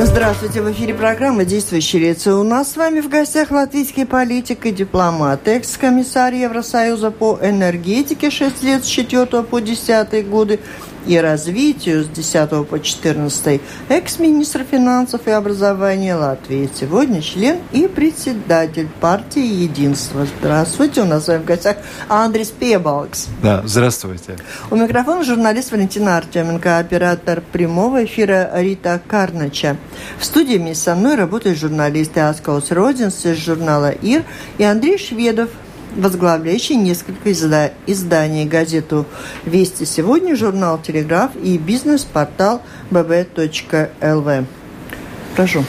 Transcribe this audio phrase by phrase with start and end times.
[0.00, 2.36] Здравствуйте, в эфире программа «Действующие лица».
[2.36, 8.62] У нас с вами в гостях латвийский политик и дипломат, экс-комиссар Евросоюза по энергетике 6
[8.64, 10.58] лет с 4 по 10 годы,
[11.06, 16.70] и развитию с 10 по 14 экс-министр финансов и образования Латвии.
[16.78, 20.26] Сегодня член и председатель партии «Единство».
[20.38, 21.78] Здравствуйте, у нас в гостях
[22.08, 23.28] Андрей Пебалкс.
[23.42, 24.36] Да, здравствуйте.
[24.70, 29.76] У микрофона журналист Валентина Артеменко, оператор прямого эфира Рита Карнача.
[30.18, 34.24] В студии вместе со мной работают журналисты Аскаус Родинс из журнала «Ир»
[34.58, 35.50] и Андрей Шведов,
[35.96, 39.06] возглавляющий несколько изда изданий, газету
[39.44, 44.44] «Вести сегодня», журнал «Телеграф» и бизнес-портал bb.lv.
[45.36, 45.64] Прошу.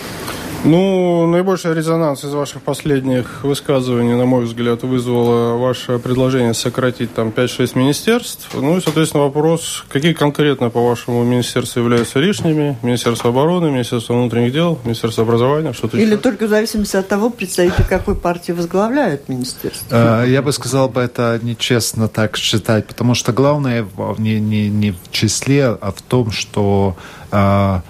[0.65, 7.29] Ну, наибольший резонанс из ваших последних высказываний, на мой взгляд, вызвало ваше предложение сократить там
[7.29, 8.49] 5-6 министерств.
[8.51, 12.79] Ну и, соответственно, вопрос, какие конкретно, по-вашему, министерства являются лишними?
[12.81, 16.17] Министерство обороны, Министерство внутренних дел, Министерство образования, что-то Или еще?
[16.17, 20.23] только в зависимости от того, представители какой партии возглавляют министерство?
[20.23, 23.85] Э, Я бы сказал, бы это нечестно так считать, потому что главное
[24.17, 26.95] не, не, не в числе, а в том, что
[27.31, 27.81] э,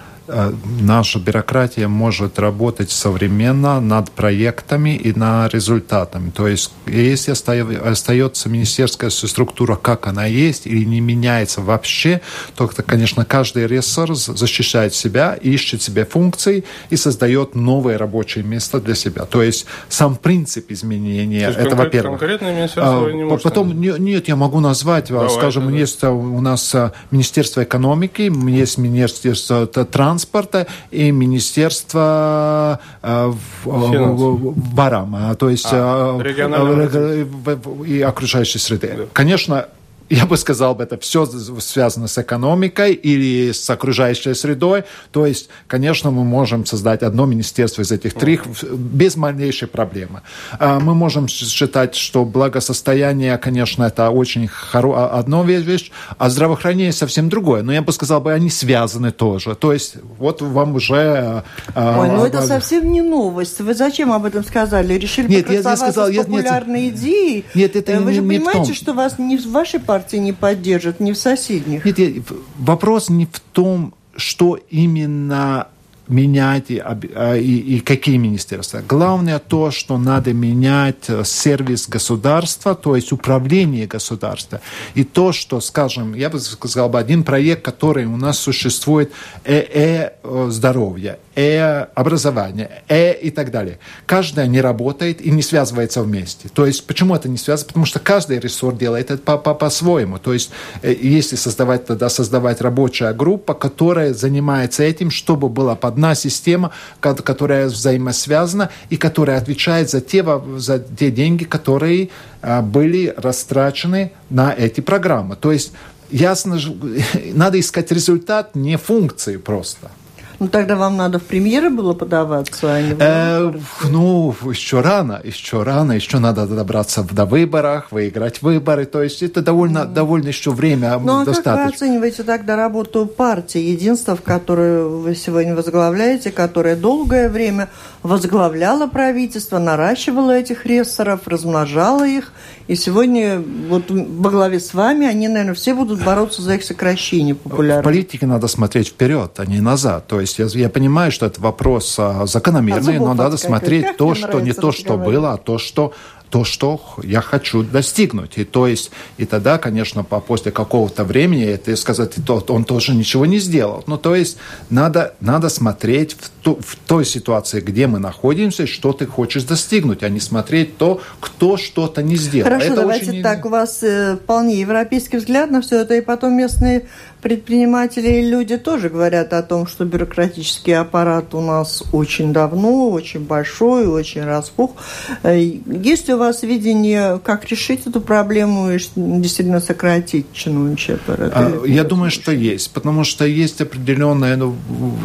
[0.80, 6.30] наша бюрократия может работать современно над проектами и на результатами.
[6.30, 12.20] То есть, если оста- остается министерская структура, как она есть, или не меняется вообще,
[12.56, 18.94] то, конечно, каждый ресурс защищает себя, ищет себе функции и создает новое рабочее место для
[18.94, 19.24] себя.
[19.24, 22.18] То есть, сам принцип изменения, это конкрет- во-первых.
[22.20, 25.64] Конкретное министерство А, вы не можете Потом, не- нет, я могу назвать, а, Давай, скажем,
[25.64, 25.80] давай.
[25.80, 29.84] есть а, у нас а, Министерство экономики, есть Министерство т-
[30.16, 34.18] транспорта и Министерство а, в- а, Финансов.
[34.18, 39.08] в- в- Барам, а, то есть А, а, регионального и окружающей среды.
[39.12, 39.66] Конечно,
[40.10, 44.84] я бы сказал, это все связано с экономикой или с окружающей средой.
[45.10, 50.22] То есть, конечно, мы можем создать одно министерство из этих трех без малейшей проблемы.
[50.58, 55.06] А, Мы можем считать, что благосостояние, конечно, это очень хоро...
[55.18, 57.62] одно вещь, а здравоохранение совсем другое.
[57.62, 59.54] Но я бы сказал, бы они связаны тоже.
[59.54, 61.42] То есть, вот вам уже...
[61.74, 63.60] а, Ой, ну это а, совсем не новость.
[63.60, 64.94] Вы зачем об этом сказали?
[64.94, 67.44] Решили Нет, я- покрасоваться сказал, с я- нет, популярной идеей?
[67.54, 68.74] Нет, это Э, Вы не- же не в понимаете, том.
[68.74, 71.84] что вас ни в вашей партии не поддержат, ни в соседних.
[71.84, 72.22] Нет, я-
[72.58, 75.68] вопрос не в том, что именно
[76.08, 78.80] менять и, а, и- и какие министерства.
[78.88, 84.60] Главное то, что надо менять э, сервис государства, то есть управление государства.
[84.94, 89.10] И то, что, скажем, я бы сказал бы, один проект, который у нас существует,
[89.44, 93.78] э-здоровье, э-образование, э и так далее.
[94.06, 96.48] Каждая не работает и не связывается вместе.
[96.48, 97.68] То есть, почему это не связано?
[97.68, 100.18] Потому что каждый ресурс делает это по- по- по-своему.
[100.18, 100.50] То есть,
[100.82, 107.14] э, если создавать, тогда создавать рабочая группа, которая занимается этим, чтобы была одна система, ко-
[107.14, 110.24] которая взаимосвязана и которая отвечает за те,
[110.56, 112.08] за те деньги, которые
[112.42, 115.36] а, были растрачены на эти программы.
[115.36, 115.72] То есть,
[116.10, 116.74] ясно, же,
[117.34, 119.90] надо искать результат, не функции просто.
[120.38, 123.52] Ну тогда вам надо в премьеры было подаваться, а не в Э,
[123.88, 129.40] ну, еще рано, еще рано, еще надо добраться до выборов, выиграть выборы, то есть это
[129.40, 131.68] довольно, довольно еще время Ну а как вы достаточно.
[131.68, 137.68] оцениваете тогда работу партии «Единство», в которую вы сегодня возглавляете, которая долгое время
[138.02, 142.32] возглавляла правительство, наращивала этих рессоров, размножала их,
[142.68, 147.34] и сегодня вот во главе с вами они, наверное, все будут бороться за их сокращение
[147.34, 147.84] В популярности.
[147.84, 150.06] политике надо смотреть вперед, а не назад.
[150.08, 154.14] То есть я, я понимаю, что это вопрос а, закономерный, А но надо смотреть то,
[154.14, 155.92] что не то, что было, а то, что
[156.30, 158.32] то, что я хочу достигнуть.
[158.38, 162.94] И то есть, и тогда, конечно, по, после какого-то времени, это сказать, то, он тоже
[162.94, 163.84] ничего не сделал.
[163.86, 164.36] Ну, то есть,
[164.70, 170.02] надо, надо смотреть в, ту- в той ситуации, где мы находимся, что ты хочешь достигнуть,
[170.02, 172.44] а не смотреть то, кто что-то не сделал.
[172.50, 173.44] Хорошо, Это давайте очень- так.
[173.44, 176.86] У вас э, вполне европейский взгляд на все это, и потом местные
[177.26, 183.24] предприниматели и люди тоже говорят о том, что бюрократический аппарат у нас очень давно, очень
[183.24, 184.76] большой, очень распух.
[185.24, 185.36] Э,
[185.66, 191.32] Есть у вас видение, как решить эту проблему и действительно сократить чиновничий аппарат?
[191.34, 194.54] А, Я думаю, что есть, потому что есть определенная ну,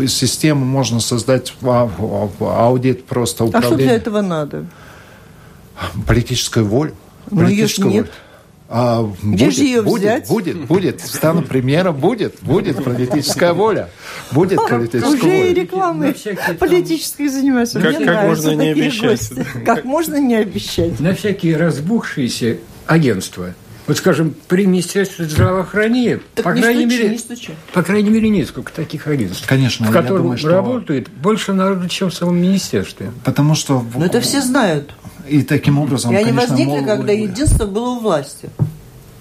[0.08, 3.92] система, можно создать а- а- аудит просто А что для управления.
[3.94, 4.66] этого надо?
[6.06, 6.94] Политическую волю.
[7.32, 8.12] Но её ж Политическую нет.
[8.74, 10.28] А, Где будет, же её будет, взять?
[10.30, 11.02] будет, будет.
[11.02, 13.90] Стану премьером, будет, будет политическая воля.
[14.32, 15.94] Будет политическая Уже и воля.
[15.94, 17.72] На всякий там- политической занимаюсь.
[17.72, 19.10] Как- Мне как можно не обещать?
[19.10, 19.46] гости.
[19.66, 21.00] Как можно не обещать?
[21.02, 22.58] На всякие разбухшиеся
[22.88, 23.54] агентства.
[23.88, 27.52] Вот, скажем, при Министерстве здравоохранения, так по, не крайней стучи, мере, не стучи.
[27.74, 31.90] по крайней мере, несколько таких агентств, Конечно, в я которых думаю, что- работает больше народу,
[31.90, 33.12] чем в самом министерстве.
[33.26, 33.84] Потому что...
[33.96, 34.94] Но это все знают.
[35.32, 38.50] И таким образом, И они конечно, возникли, могут- когда единство было у власти.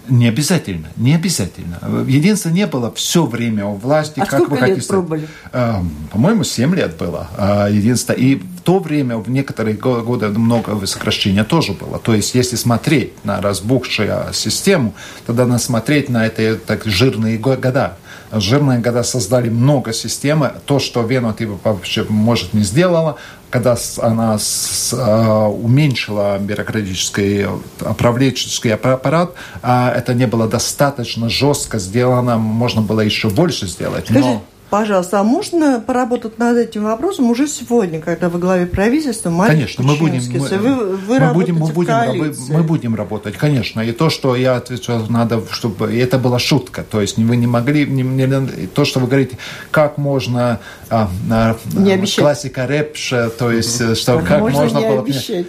[0.09, 1.79] Не обязательно, не обязательно.
[2.09, 4.19] Единство не было все время у власти.
[4.19, 4.89] А как сколько вы лет хотите.
[4.89, 5.29] пробовали?
[5.53, 5.75] Э,
[6.11, 8.13] По-моему, 7 лет было э, единство.
[8.13, 12.01] И в то время, в некоторые го- годы, много сокращения тоже было.
[12.01, 14.95] То есть, если смотреть на разбухшую систему,
[15.27, 17.97] тогда надо смотреть на эти так, жирные го- года.
[18.33, 20.45] Жирные года создали много систем.
[20.67, 23.17] То, что Вена типа, вообще, может, не сделала,
[23.51, 27.47] когда она с- а, уменьшила бюрократический
[27.81, 29.33] управленческий аппарат,
[29.63, 34.05] а, это не было достаточно жестко сделано, можно было еще больше сделать.
[34.05, 39.31] Скажите, Но пожалуйста, а можно поработать над этим вопросом уже сегодня, когда вы главе правительства,
[39.31, 42.53] Марк Конечно, мы будем, мы, вы, вы мы будем, мы будем, коалиции.
[42.53, 43.81] мы будем работать, конечно.
[43.81, 46.85] И то, что я отвечал, надо, чтобы и это была шутка.
[46.89, 49.37] То есть вы не могли, не- не- то, что вы говорите,
[49.71, 52.25] как можно а, а, Не обещать.
[52.25, 55.47] классика рэпша, то есть что Как как можно можно было обещать?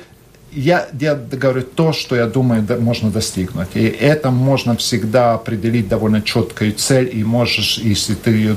[0.54, 3.70] Я, я говорю то, что я думаю, да, можно достигнуть.
[3.74, 8.56] И это можно всегда определить довольно четкую цель, и можешь, если ты ее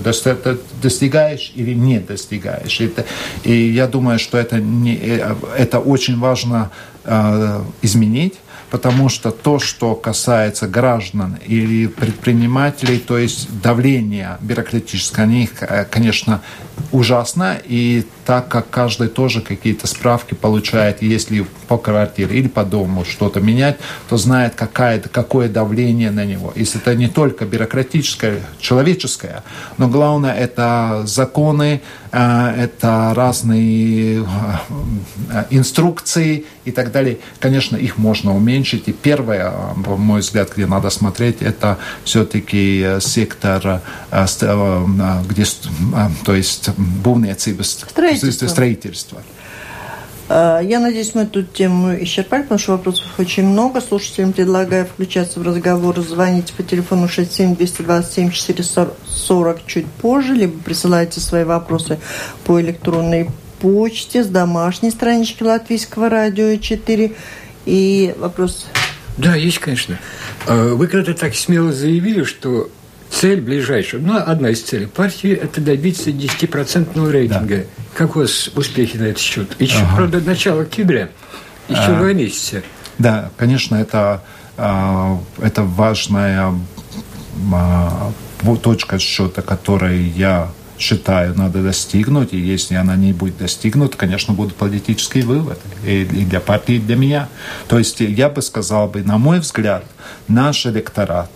[0.82, 2.80] достигаешь или не достигаешь.
[2.80, 3.04] Это,
[3.44, 6.70] и я думаю, что это, не, э, это очень важно
[7.04, 8.34] э, изменить,
[8.74, 16.42] потому что то, что касается граждан или предпринимателей, то есть давление бюрократическое, они, э, конечно,
[16.90, 23.04] ужасно, и так как каждый тоже какие-то справки получает, если по квартире или по дому
[23.04, 23.78] что-то менять,
[24.08, 26.52] то знает, какая, какое давление на него.
[26.56, 29.44] Если это не только бюрократическое, человеческое,
[29.78, 31.80] но главное это законы,
[32.14, 34.24] это разные
[35.30, 37.18] э, инструкции и так далее.
[37.40, 38.88] Конечно, их можно уменьшить.
[38.88, 39.52] И первое,
[39.84, 43.80] по мой взгляд, где надо смотреть, это все-таки э, сектор,
[44.10, 45.44] э, э, где,
[46.24, 48.48] то есть бумниecības Строительство.
[48.48, 49.22] строительство.
[50.28, 53.80] А, Я надеюсь, мы эту тему исчерпали, потому что вопросов очень много.
[53.80, 55.98] Слушателям предлагаю включаться в разговор.
[56.00, 61.98] Звоните по телефону 67-227-440 чуть позже, либо присылайте свои вопросы
[62.44, 63.30] по электронной
[63.60, 67.12] почте с домашней странички Латвийского радио 4.
[67.66, 68.66] И вопрос...
[69.16, 69.98] Да, есть, конечно.
[70.46, 72.68] А Вы когда-то так смело заявили, что
[73.14, 77.64] цель ближайшая, ну, одна из целей партии– это добиться 10% рейтинга.
[77.94, 79.54] Как у вас успехи на этот счет?
[79.60, 79.96] Еще, Ага.
[79.96, 81.08] правда, начало октября,
[81.68, 81.98] еще А.
[81.98, 82.62] два месяца.
[82.98, 84.22] Да, конечно, это,
[84.56, 86.54] а, это важная
[87.52, 88.12] а,
[88.62, 94.56] точка счета, которой я считаю, надо достигнуть, и если она не будет достигнута, конечно, будут
[94.56, 97.28] политические выводы и, и для партии, и для меня.
[97.68, 99.84] То есть я бы сказал, бы, на мой взгляд,
[100.26, 101.30] наш электорат,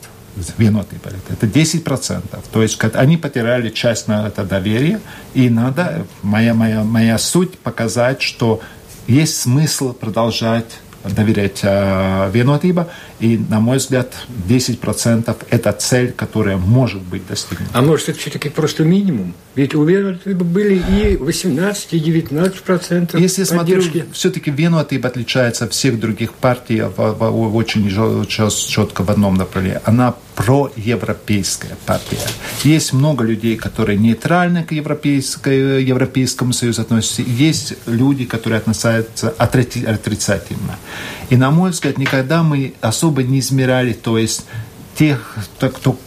[1.02, 2.22] политик, это 10%.
[2.52, 5.00] То есть как они потеряли часть на это доверие,
[5.34, 8.60] и надо, моя, моя, моя суть показать, что
[9.06, 12.88] есть смысл продолжать доверять э, виноотиба,
[13.20, 14.14] и, на мой взгляд,
[14.48, 17.70] 10%– это цель, которая может быть достигнута.
[17.72, 19.34] А может, это все-таки просто минимум?
[19.54, 24.04] Ведь у Веры были и 18, и 19 процентов Если смотрю, поддержки.
[24.12, 27.88] все-таки Венуатиб отличается от всех других партий в, в- в- очень
[28.28, 29.80] четко в одном направлении.
[29.84, 32.18] Она проевропейская партия.
[32.62, 37.22] Есть много людей, которые нейтрально к европейской, Европейскому Союзу относятся.
[37.22, 40.78] Есть люди, которые относятся отри- отрицательно.
[41.30, 44.46] И, на мой взгляд, никогда мы особо не измеряли, то есть
[44.94, 45.98] тех, кто-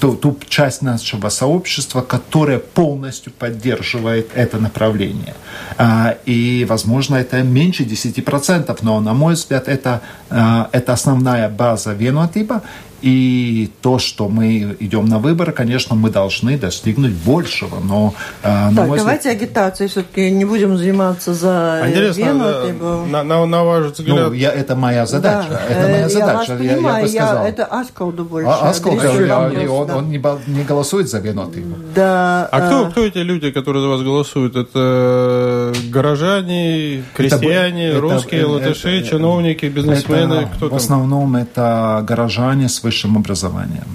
[0.00, 5.34] ту, часть нашего сообщества, которая полностью поддерживает это направление.
[5.76, 11.92] А, И, возможно, это меньше 10%, но, на мой взгляд, это, а, это основная база
[11.92, 12.62] венотипа.
[13.02, 17.78] И то, что мы идем на выборы, конечно, мы должны достигнуть большего.
[17.82, 22.20] Но, а, на Так, мой взгляд, давайте агитацией все-таки не будем заниматься за А интересно,
[22.24, 25.48] Вену, да, либо- на, на- на ваш взгляд, ну, я, это моя задача.
[25.50, 26.52] Да, это моя э, задача.
[26.52, 27.46] Я вас понимаю, бы сказал.
[27.46, 28.48] это Аскалду больше.
[28.50, 29.96] А, Аскол, адресую я- вопрос, и он, да.
[29.96, 30.22] он не,
[30.58, 31.76] не голосует за венотипа.
[31.94, 34.56] Да, А кто, э, кто эти люди, которые за вас голосуют?
[34.56, 40.34] Это горожане, крестьяне, это- русские, это- латыши, это- чиновники, бизнесмены?
[40.34, 40.76] Это, кто в там?
[40.76, 43.86] основном это горожане с высшим образованием.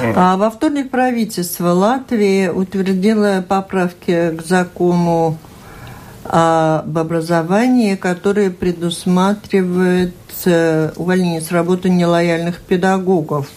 [0.00, 5.38] А во вторник правительство Латвии утвердило поправки к закону
[6.24, 13.48] об образовании, которые предусматривают э, увольнение с работы нелояльных педагогов.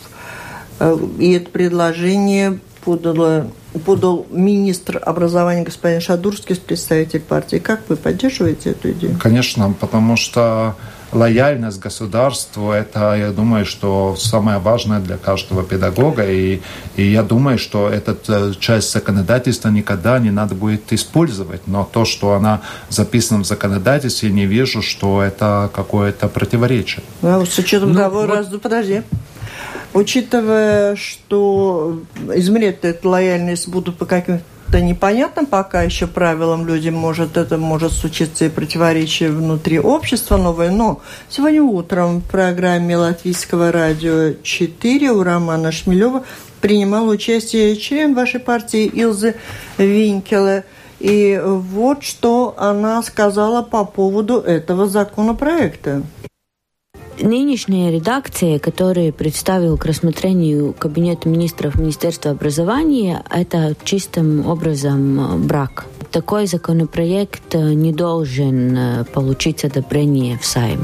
[0.79, 3.47] Э, И это предложение подало
[3.85, 7.57] подал министр образования господин Шадурский, представитель партии.
[7.57, 9.17] Как вы поддерживаете эту идею?
[9.17, 10.75] Конечно, потому что
[11.11, 16.29] лояльность государству– это, я думаю, что самое важное для каждого педагога.
[16.29, 16.61] И,
[16.95, 21.67] и я думаю, что эту э, часть законодательства никогда не надо будет использовать.
[21.67, 27.03] Но то, что она записана в законодательстве, не вижу, что это какое-то противоречие.
[27.21, 28.29] Ну, с учетом ну, того, вот...
[28.29, 29.03] раз, подожди.
[29.93, 32.01] Учитывая, что
[32.33, 37.91] измерять эту лояльность будут по каким-то это непонятно пока еще правилам людям, может, это может
[37.91, 45.23] случиться и противоречие внутри общества новое, но сегодня утром в программе Латвийского радио 4 у
[45.23, 46.23] Романа Шмелева
[46.61, 49.35] принимал участие член вашей партии Илзы
[49.77, 50.63] Винкеле.
[51.01, 56.03] И вот что она сказала по поводу этого законопроекта.
[57.21, 66.45] Нынешняя редакция, которую представил к рассмотрению Кабинета министров Министерства образования, это чистым образом брак такой
[66.45, 70.83] законопроект э, не должен э, получить одобрение в Сайме.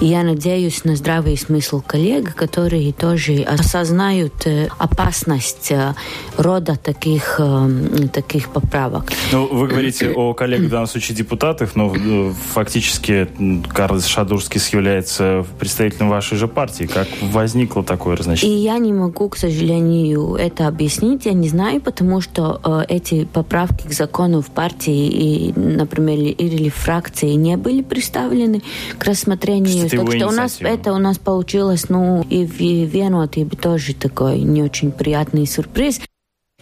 [0.00, 5.72] И я надеюсь на здравый смысл коллег, которые тоже осознают э, опасность
[6.36, 7.40] рода таких,
[8.12, 9.04] таких поправок.
[9.32, 11.92] Ну, вы говорите о коллегах, в данном случае депутатах, но
[12.54, 13.28] фактически
[13.68, 16.84] Карл Шадурский является представителем вашей же партии.
[16.84, 18.58] Как возникло такое разночтение?
[18.58, 21.26] И я не могу, к сожалению, это объяснить.
[21.26, 27.30] Я не знаю, потому что эти поправки к закону в партии и, например, или фракции
[27.32, 28.62] не были представлены
[28.98, 29.88] к рассмотрению.
[29.88, 34.40] Что так что у нас это у нас получилось, ну, и в Веноте тоже такой
[34.40, 36.00] не очень приятный сюрприз.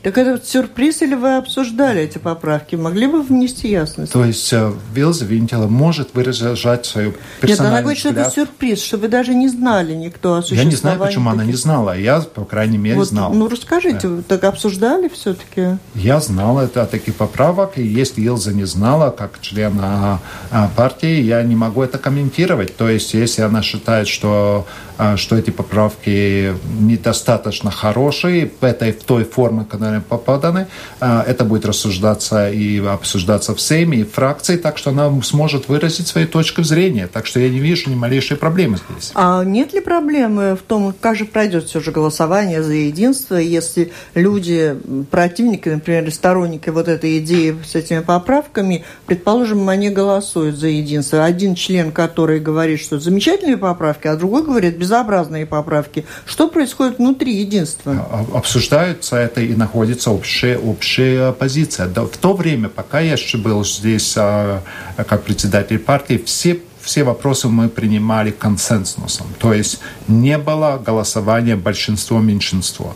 [0.02, 2.76] Так это вот сюрприз или вы обсуждали эти поправки?
[2.76, 4.12] Могли бы внести ясность?
[4.12, 8.80] То есть э, Вилза Винтела может выражать свою персональную Нет, она говорит, что это сюрприз,
[8.80, 11.40] что вы даже не знали никто о Я не знаю, почему таких...
[11.40, 11.98] она не знала.
[11.98, 13.34] Я, по крайней мере, вот, знал.
[13.34, 14.08] Ну, расскажите, да.
[14.08, 15.78] вы так обсуждали все-таки?
[15.96, 20.20] Я знал это о таких поправок, и если Илза не знала, как член а,
[20.52, 22.76] а, партии, я не могу это комментировать.
[22.76, 29.04] То есть, если она считает, что а, что эти поправки недостаточно хорошие в этой в
[29.04, 30.66] той форме, которые попаданы.
[31.00, 35.68] А, это будет рассуждаться и обсуждаться в Сейме и в фракции, так что она сможет
[35.68, 37.06] выразить свои точки зрения.
[37.06, 39.12] Так что я не вижу ни малейшей проблемы здесь.
[39.14, 43.92] А нет ли проблемы в том, как же пройдет все же голосование за единство, если
[44.14, 44.76] люди,
[45.10, 51.24] противники, например, сторонники вот этой идеи с этими поправками, предположим, они голосуют за единство.
[51.24, 56.04] Один член, который говорит, что замечательные поправки, а другой говорит, без безобразные поправки.
[56.24, 57.92] Что происходит внутри единства?
[57.92, 61.88] А, а, обсуждаются это и находится общая, общая позиция.
[61.88, 64.62] В то время, пока я еще был здесь а,
[64.96, 69.26] как председатель партии, все все вопросы мы принимали консенсусом.
[69.38, 72.94] То есть не было голосования большинство-меньшинство.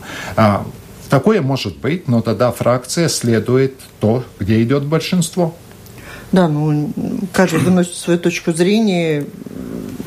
[1.09, 5.53] Такое может быть, но тогда фракция следует то, где идет большинство.
[6.33, 6.91] Да, ну
[7.31, 9.25] каждый выносит свою точку зрения,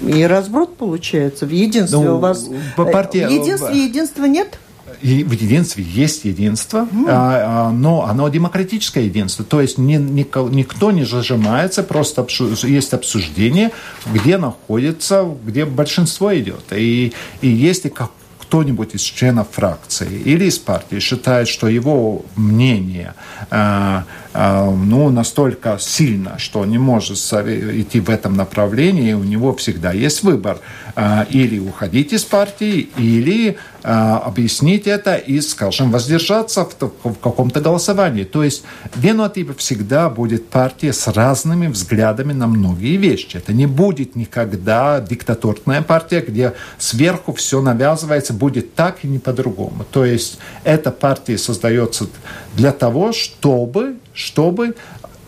[0.06, 1.46] и разброд получается.
[1.46, 2.48] В единстве ну, у вас...
[2.76, 3.24] Э, партии...
[3.24, 4.58] В единстве единства нет?
[5.02, 7.06] И в единстве есть единство, mm.
[7.08, 9.44] а, а, но оно демократическое единство.
[9.44, 13.72] То есть ни, нико, никто не зажимается, просто обсу, есть обсуждение,
[14.06, 16.64] где находится, где большинство идет.
[16.72, 18.10] И, и если как
[18.46, 23.14] кто-нибудь из членов фракции или из партии считает, что его мнение
[23.50, 24.02] э,
[24.34, 30.22] э, ну, настолько сильно, что не может идти в этом направлении, у него всегда есть
[30.22, 30.58] выбор.
[30.98, 36.72] Э, или уходить из партии, или э, объяснить это и, скажем, воздержаться в,
[37.04, 38.24] в каком-то голосовании.
[38.24, 43.36] То есть Венуатипа всегда будет партия с разными взглядами на многие вещи.
[43.36, 49.84] Это не будет никогда диктатурная партия, где сверху все навязывается, будет так и не по-другому.
[49.90, 52.06] То есть эта партия создается
[52.54, 54.74] для того, чтобы, чтобы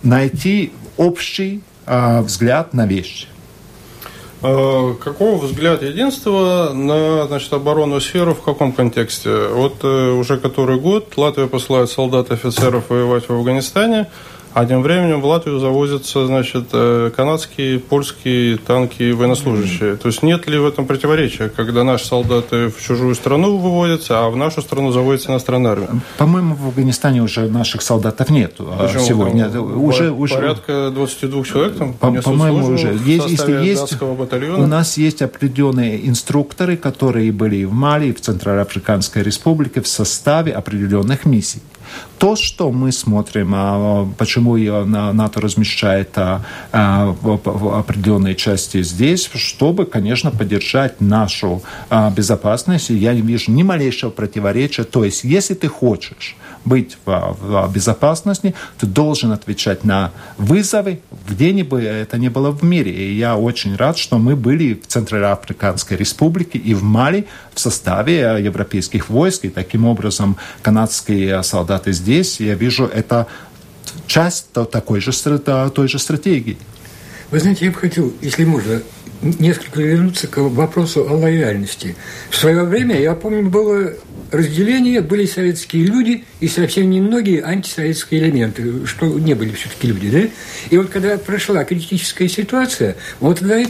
[0.02, 3.26] найти общий э, взгляд на вещи.
[4.42, 9.49] А, какого взгляд единства на значит, оборонную сферу в каком контексте?
[9.49, 14.07] Вот э, уже который год Латвия посылает солдат и офицеров воевать в Афганистане–
[14.58, 19.94] а тем временем в Латвию завозятся, значит, э, канадские, польские танки военнослужащие.
[19.94, 24.30] То есть нет ли в этом противоречия, когда наши солдаты в чужую страну выводятся, а
[24.30, 25.88] в нашу страну заводится иностранная армия?
[26.16, 29.04] По-моему, в Афганистане уже наших солдатов нет а Почему?
[29.04, 29.48] сегодня.
[29.48, 30.34] Там, уже, уже...
[30.34, 32.98] Порядка 22 человек там По-моему, уже.
[33.04, 34.64] Есть, если есть, батальона.
[34.64, 41.26] У нас есть определенные инструкторы, которые были в Мали, в Центральноафриканской республике в составе определенных
[41.26, 41.60] миссий.
[42.18, 49.87] То, что мы смотрим, а, почему НАТО размещает а, а, в определенной части здесь, чтобы,
[49.87, 51.62] конечно, поддержать нашу
[52.16, 52.90] безопасность.
[52.90, 54.84] Я не вижу ни малейшего противоречия.
[54.84, 61.82] То есть, если ты хочешь быть в, безопасности, ты должен отвечать на вызовы, где бы
[61.82, 62.92] это ни было в мире.
[62.92, 68.38] И я очень рад, что мы были в Центральноафриканской Республике и в Мали в составе
[68.40, 72.07] европейских войск, и таким образом канадские солдаты здесь.
[72.40, 73.26] Я вижу, это
[74.06, 75.12] часть такой же,
[75.70, 76.58] той же стратегии.
[77.30, 78.82] Вы знаете, я бы хотел, если можно,
[79.22, 81.96] несколько вернуться к вопросу о лояльности.
[82.30, 83.94] В свое время, я помню, было
[84.30, 90.28] разделение, были советские люди и совсем немногие антисоветские элементы, что не были все-таки люди, да?
[90.70, 93.66] И вот когда прошла критическая ситуация, вот тогда и,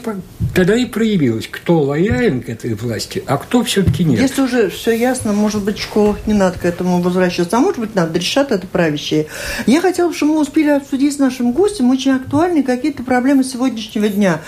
[0.54, 4.20] тогда и проявилось, кто лоялен к этой власти, а кто все-таки нет.
[4.20, 7.78] Если уже все ясно, может быть, в школах не надо к этому возвращаться, а может
[7.78, 9.26] быть, надо решать это правящие.
[9.66, 14.40] Я хотела, чтобы мы успели обсудить с нашим гостем очень актуальные какие-то проблемы сегодняшнего дня.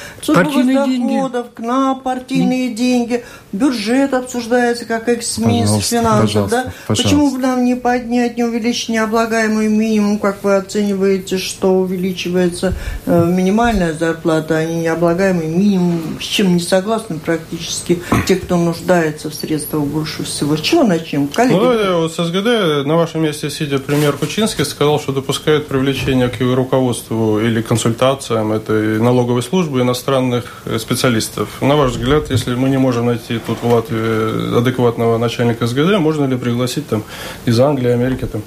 [0.97, 1.67] Служба партийные деньги.
[1.67, 6.73] на партийные деньги, бюджет обсуждается как экс-министр финансов, да?
[6.87, 7.09] Пожалуйста.
[7.09, 12.75] Почему бы нам не поднять, не увеличить необлагаемый минимум, как вы оцениваете, что увеличивается
[13.07, 19.31] э, минимальная зарплата, а не необлагаемый минимум, с чем не согласны практически те, кто нуждается
[19.31, 20.57] в средствах больше всего.
[20.57, 21.29] С чего начнем?
[21.29, 21.55] Коллеги?
[21.55, 26.41] Ну, вот с СГД на вашем месте сидя премьер Кучинский сказал, что допускает привлечение к
[26.41, 31.49] его руководству или консультациям этой налоговой службы иностранных специалистов.
[31.61, 35.99] На ваш взгляд, если мы не можем найти тут в Латвии адекватного начальника СГД, ГД,
[35.99, 37.03] можно ли пригласить там
[37.47, 38.43] из Англии, Америки там?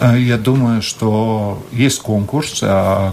[0.00, 3.12] Э, я думаю, что есть конкурс, а,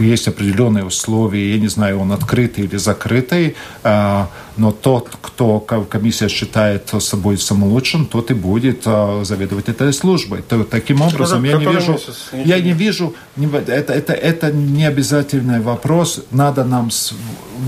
[0.00, 6.28] есть определенные условия, я не знаю, он открытый или закрытый, а, но тот, кто комиссия
[6.28, 10.42] считает собой самым лучшим, тот и будет а, заведовать этой службой.
[10.42, 11.98] То, таким образом, я не вижу,
[12.32, 16.90] я не вижу, это, это, это не обязательный вопрос, надо нам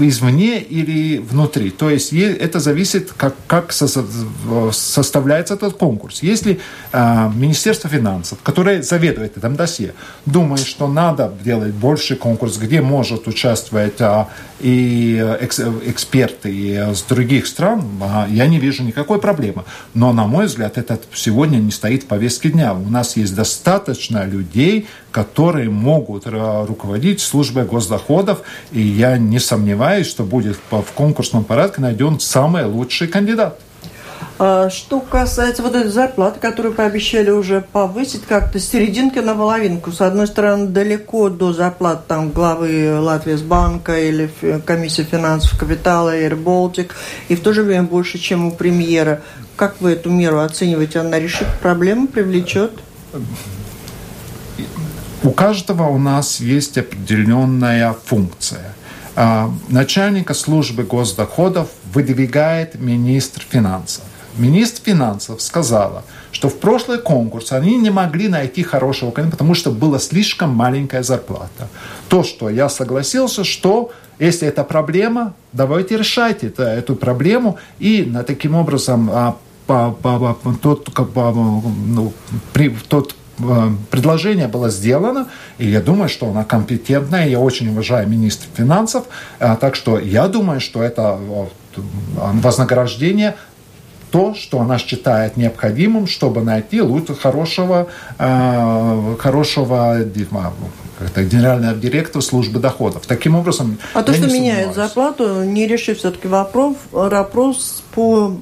[0.01, 1.71] извне или внутри.
[1.71, 6.23] То есть это зависит, как, как составляется этот конкурс.
[6.23, 6.61] Если
[6.93, 9.95] э, Министерство финансов, которое заведует этим досье,
[10.27, 14.29] думает, что надо делать больше конкурс, где может участвовать а,
[14.61, 19.65] и экс, эксперты с других стран, а, я не вижу никакой проблемы.
[19.95, 22.75] Но, на мой взгляд, это сегодня не стоит в повестке дня.
[22.75, 28.43] У нас есть достаточно людей, которые могут руководить службой госдоходов,
[28.73, 33.59] и я не сомневаюсь, что будет в конкурсном порядке найден самый лучший кандидат.
[34.39, 39.93] А, что касается вот этой зарплаты, которую пообещали уже повысить как-то с серединки на половинку.
[39.93, 44.31] С одной стороны, далеко до зарплат там главы Латвии банка или
[44.65, 46.91] комиссии финансов капитала Air Baltic,
[47.29, 49.23] и в то же время больше, чем у премьера.
[49.55, 50.99] Как вы эту меру оцениваете?
[50.99, 52.73] Она решит проблему, привлечет?
[55.25, 58.75] У каждого у нас есть определенная функция.
[59.15, 64.03] А, начальника службы госдоходов выдвигает министр финансов.
[64.37, 69.71] Министр финансов сказала, что в прошлый конкурс они не могли найти хорошего кандидата, потому что
[69.71, 71.69] была слишком маленькая зарплата.
[72.09, 78.25] То, что я согласился, что если это проблема, давайте решайте это, эту проблему и на,
[78.25, 79.37] таким образом а,
[79.69, 82.13] по, по, по, тот, как, по, ну,
[82.53, 83.15] при, тот
[83.91, 87.29] предложение было сделано, и я думаю, что она компетентная.
[87.29, 89.05] Я очень уважаю министра финансов,
[89.39, 91.19] э, так что я думаю, что это
[92.17, 93.35] вознаграждение
[94.11, 99.97] то, что она считает необходимым, чтобы найти лучше хорошего, э, хорошего
[101.01, 103.07] это генерального директора службы доходов.
[103.07, 108.37] Таким образом, а то, что меняет зарплату, не решив все-таки вопрос, вопрос по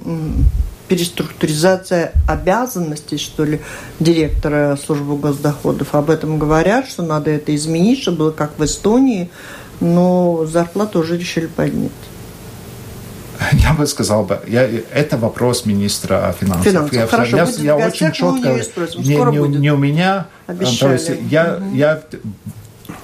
[0.90, 3.60] переструктуризация обязанностей, что ли,
[4.00, 5.94] директора службы госдоходов.
[5.94, 9.30] Об этом говорят, что надо это изменить, чтобы было как в Эстонии,
[9.78, 11.92] но зарплату уже решили поднять.
[13.52, 16.64] Я бы сказал бы, я, это вопрос министра финансов.
[16.64, 16.92] финансов.
[16.92, 18.48] Я, Хорошо, я, я очень четко,
[18.98, 20.78] не, не, не у меня, Обещали.
[20.78, 21.74] то есть я, угу.
[21.74, 22.02] я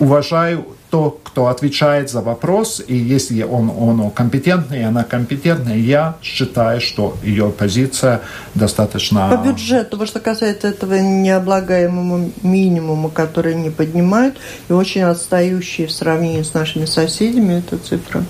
[0.01, 6.81] уважаю то, кто отвечает за вопрос, и если он, он компетентный, она компетентная, я считаю,
[6.81, 8.21] что ее позиция
[8.55, 9.29] достаточно...
[9.29, 14.37] По бюджету, что касается этого необлагаемого минимума, который не поднимают,
[14.69, 18.25] и очень отстающие в сравнении с нашими соседями, эта цифра.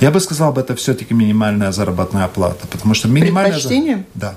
[0.00, 3.52] Я бы сказал, это все-таки минимальная заработная плата, потому что минимальная...
[3.52, 4.06] Предпочтение?
[4.14, 4.34] Да.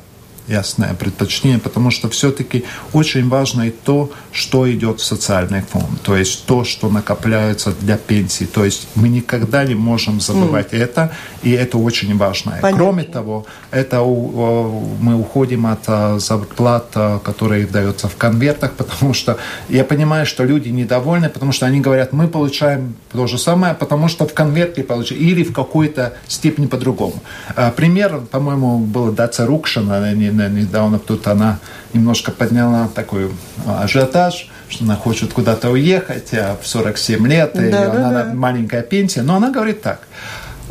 [0.51, 6.15] Ясное предпочтение, потому что все-таки очень важно и то, что идет в социальный фонд, то
[6.15, 8.45] есть то, что накопляется для пенсии.
[8.45, 10.83] То есть мы никогда не можем забывать mm.
[10.83, 11.11] это,
[11.43, 12.51] и это очень важно.
[12.61, 12.77] Понятно.
[12.77, 19.37] Кроме того, это мы уходим от а, зарплат, а, которые даются в конвертах, потому что
[19.69, 24.07] я понимаю, что люди недовольны, потому что они говорят, мы получаем то же самое, потому
[24.09, 27.21] что в конверте получили, или в какой-то степени по-другому.
[27.55, 29.99] А, пример, по-моему, был Даца Рукшина,
[30.49, 31.59] недавно тут она
[31.93, 33.31] немножко подняла такой
[33.65, 38.33] ажиотаж, что она хочет куда-то уехать в 47 лет, да, и да, она да.
[38.33, 40.07] маленькая пенсия, но она говорит так,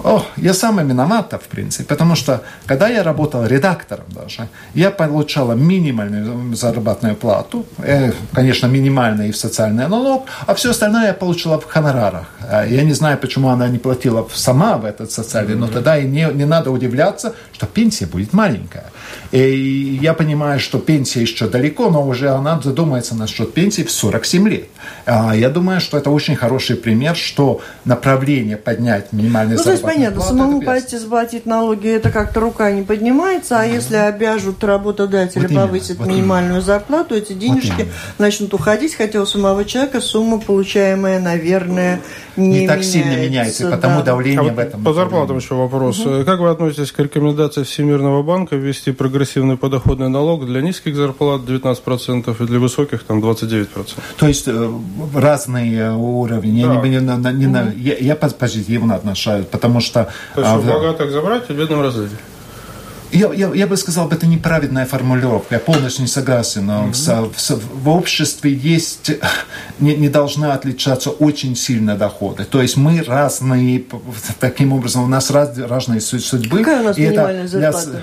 [0.04, 5.52] о, я сам виновата, в принципе, потому что, когда я работал редактором даже, я получала
[5.52, 11.58] минимальную заработную плату, э, конечно, минимальный и в социальный налог, а все остальное я получила
[11.58, 12.30] в хонорарах.
[12.40, 16.06] А я не знаю, почему она не платила сама в этот социальный, но тогда и
[16.06, 18.84] не, не надо удивляться, что пенсия будет маленькая.
[19.32, 24.48] И я понимаю, что пенсия еще далеко, но уже она задумается насчет пенсии в 47
[24.48, 24.68] лет.
[25.06, 30.20] А я думаю, что это очень хороший пример, что направление поднять минимальный ну, заработную понятно,
[30.20, 35.54] самому пойти заплатить налоги, это как-то рука не поднимается, а mm если обяжут работодателя вот
[35.54, 36.60] повысить вот минимальную именно.
[36.60, 42.00] зарплату, эти денежки вот начнут уходить, хотя у самого человека сумма, получаемая, наверное,
[42.36, 43.76] не, не так меняется, сильно меняется, да.
[43.76, 44.84] потому давление а в этом.
[44.84, 46.00] По зарплатам еще вопрос.
[46.00, 46.24] Угу.
[46.24, 52.42] Как вы относитесь к рекомендации Всемирного банка ввести прогрессивный подоходный налог для низких зарплат 19%
[52.42, 53.68] и для высоких там 29%?
[54.18, 54.70] То есть э,
[55.14, 56.62] разные уровни.
[56.62, 56.74] Да.
[56.74, 57.70] Я, не, не, не, угу.
[57.76, 60.10] я, я позитивно отношаюсь, потому что...
[60.34, 62.10] То есть а, у богатых забрать и бедным раздать?
[63.12, 65.56] Я, я, я бы сказал, это неправильная формулировка.
[65.56, 66.70] Я полностью не согласен.
[66.70, 67.32] Mm-hmm.
[67.32, 69.10] В, в, в обществе есть,
[69.80, 72.44] не, не должны отличаться очень сильно доходы.
[72.44, 73.84] То есть мы разные,
[74.38, 76.58] таким образом, у нас раз, разные судьбы.
[76.58, 78.02] Какая у нас минимальная зарплата?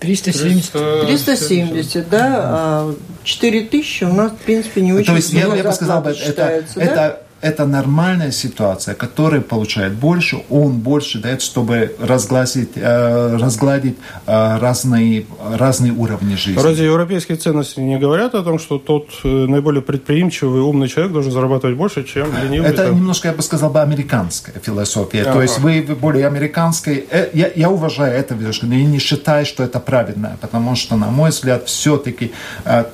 [0.00, 0.72] 370.
[1.06, 5.62] 370, да, а 4 тысячи у нас, в принципе, не очень То есть я, я
[5.62, 6.82] бы сказал, это, да?
[6.82, 14.58] это это нормальная ситуация, который получает больше, он больше дает, чтобы разгладить, э, разгладить э,
[14.58, 16.62] разные, разные уровни жизни.
[16.62, 21.32] Разве европейские ценности не говорят о том, что тот э, наиболее предприимчивый, умный человек должен
[21.32, 22.70] зарабатывать больше, чем ленивый?
[22.70, 22.94] Это там?
[22.94, 25.22] немножко, я бы сказал, бы американская философия.
[25.22, 25.32] Ага.
[25.32, 27.04] То есть вы, более американской.
[27.32, 31.30] Я, я уважаю это, но я не считаю, что это правильно, потому что, на мой
[31.30, 32.30] взгляд, все-таки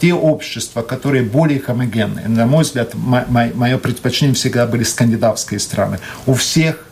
[0.01, 5.99] те общества, которые более гомогенные, на мой взгляд, мое предпочтение всегда были скандинавские страны.
[6.27, 6.88] У всех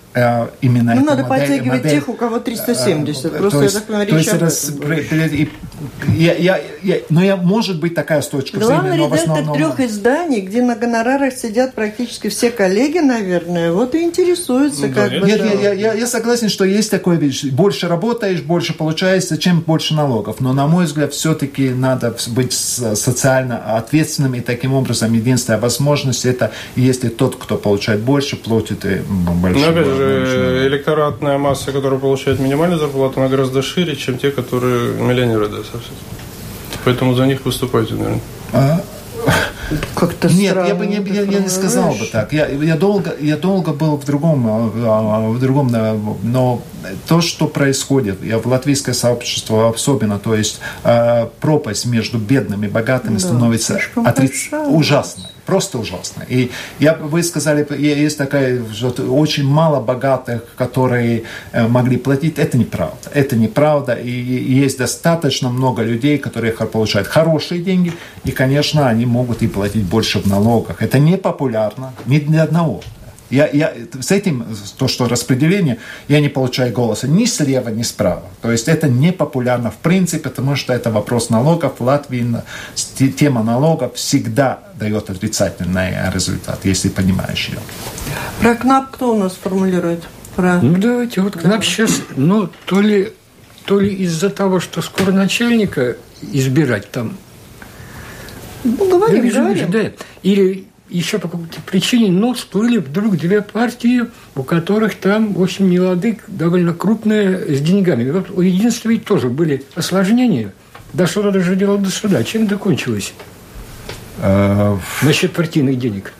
[0.62, 3.24] именно ну, надо модель, подтягивать модель, тех, у кого 370.
[3.26, 4.72] Э, Просто, то есть, я так понимаю, речь раз,
[6.08, 9.56] я, я, я, но я, может быть такая с точки Главный зрения, редактор основном...
[9.56, 15.10] трех изданий, где на гонорарах сидят практически все коллеги, наверное, вот и интересуются, ну, как
[15.10, 15.26] да, бы...
[15.26, 15.52] Нет, да.
[15.52, 17.44] я, я, я согласен, что есть такое вещь.
[17.44, 20.36] Больше работаешь, больше получается, чем больше налогов.
[20.40, 26.52] Но, на мой взгляд, все-таки надо быть социально ответственным, и таким образом единственная возможность это,
[26.74, 29.60] если тот, кто получает больше, платит и больше.
[29.60, 34.94] Но, опять же, электоратная масса, которая получает минимальную зарплату, она гораздо шире, чем те, которые
[34.94, 35.94] миллионеры, да, совсем.
[36.84, 38.20] Поэтому за них выступаете, наверное.
[38.52, 38.80] А?
[39.94, 42.32] Как-то Нет, я бы не, я, я не сказал бы так.
[42.32, 45.72] Я, я, долго, я долго был в другом, а, а, в другом,
[46.22, 46.62] но
[47.08, 50.60] то, что происходит, я в латвийское сообщество особенно, то есть
[51.40, 54.48] пропасть между бедными и богатыми да, становится отриц...
[54.68, 56.24] ужасной просто ужасно.
[56.28, 62.38] И я, вы сказали, есть такая, что очень мало богатых, которые э, могли платить.
[62.38, 63.10] Это неправда.
[63.14, 63.94] Это неправда.
[63.94, 67.92] И есть достаточно много людей, которые получают хорошие деньги,
[68.24, 70.82] и, конечно, они могут и платить больше в налогах.
[70.82, 72.82] Это не популярно ни для одного.
[73.30, 74.46] Я, я, с этим,
[74.78, 78.22] то, что распределение, я не получаю голоса ни слева, ни справа.
[78.40, 81.74] То есть это не популярно в принципе, потому что это вопрос налогов.
[81.78, 82.24] В Латвии
[83.18, 87.58] тема налогов всегда дает отрицательный результат, если понимаешь ее.
[88.40, 90.04] Про КНАП кто у нас формулирует?
[90.36, 90.60] Про...
[90.60, 93.12] Ну, давайте, вот КНАП сейчас, ну, то ли,
[93.64, 97.16] то ли из-за того, что скоро начальника избирать там.
[98.62, 99.70] Ну, говорим, да, говорим.
[99.70, 105.42] Да, или еще по какой-то причине, но всплыли вдруг две партии, у которых там, в
[105.42, 108.10] общем, не лады довольно крупные с деньгами.
[108.10, 110.52] Вот у единства ведь тоже были осложнения.
[110.92, 112.22] Дошло даже дело до суда.
[112.24, 113.12] Чем закончилось?
[114.18, 116.12] А, Насчет партийных денег.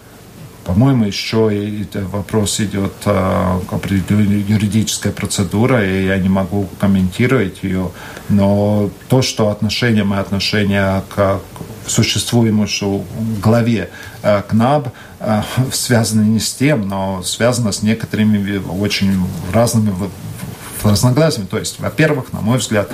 [0.65, 1.49] По-моему, еще
[1.95, 7.93] вопрос идет а, определенная юридическая процедура, и я не могу комментировать ее.
[8.29, 11.41] Но то, что отношения, мои отношения к
[11.87, 13.05] существующему
[13.43, 13.91] главе
[14.23, 19.95] э, КНАБ э, связаны не с тем, но связаны с некоторыми очень разными
[20.83, 21.47] разногласиями.
[21.47, 22.89] То есть, во-первых, на мой взгляд,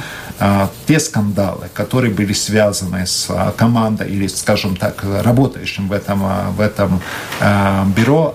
[0.87, 7.03] те скандалы, которые были связаны с командой или, скажем так, работающим в этом, в этом
[7.95, 8.35] бюро,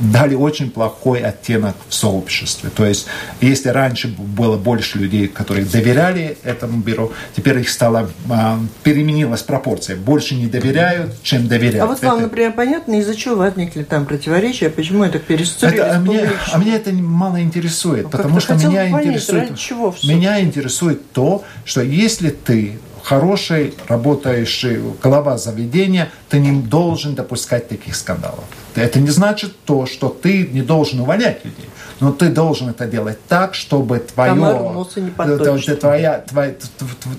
[0.00, 2.70] дали очень плохой оттенок в сообществе.
[2.70, 3.06] То есть,
[3.40, 9.96] если раньше было больше людей, которые доверяли этому бюро, теперь их стало, а, переменилась пропорция.
[9.96, 11.82] Больше не доверяют, чем доверяют.
[11.82, 12.22] А вот вам, это...
[12.24, 16.76] например, понятно, из-за чего возникли там противоречия, почему это перестроились это, а, меня, а меня
[16.76, 22.30] это мало интересует, ну, потому что меня понять, интересует, чего меня интересует то, что если
[22.30, 28.44] ты хороший, работающий глава заведения, ты не должен допускать таких скандалов.
[28.74, 31.68] Это не значит то, что ты не должен увольнять людей,
[32.00, 36.54] но ты должен это делать так, чтобы твое, не твоя, твоя,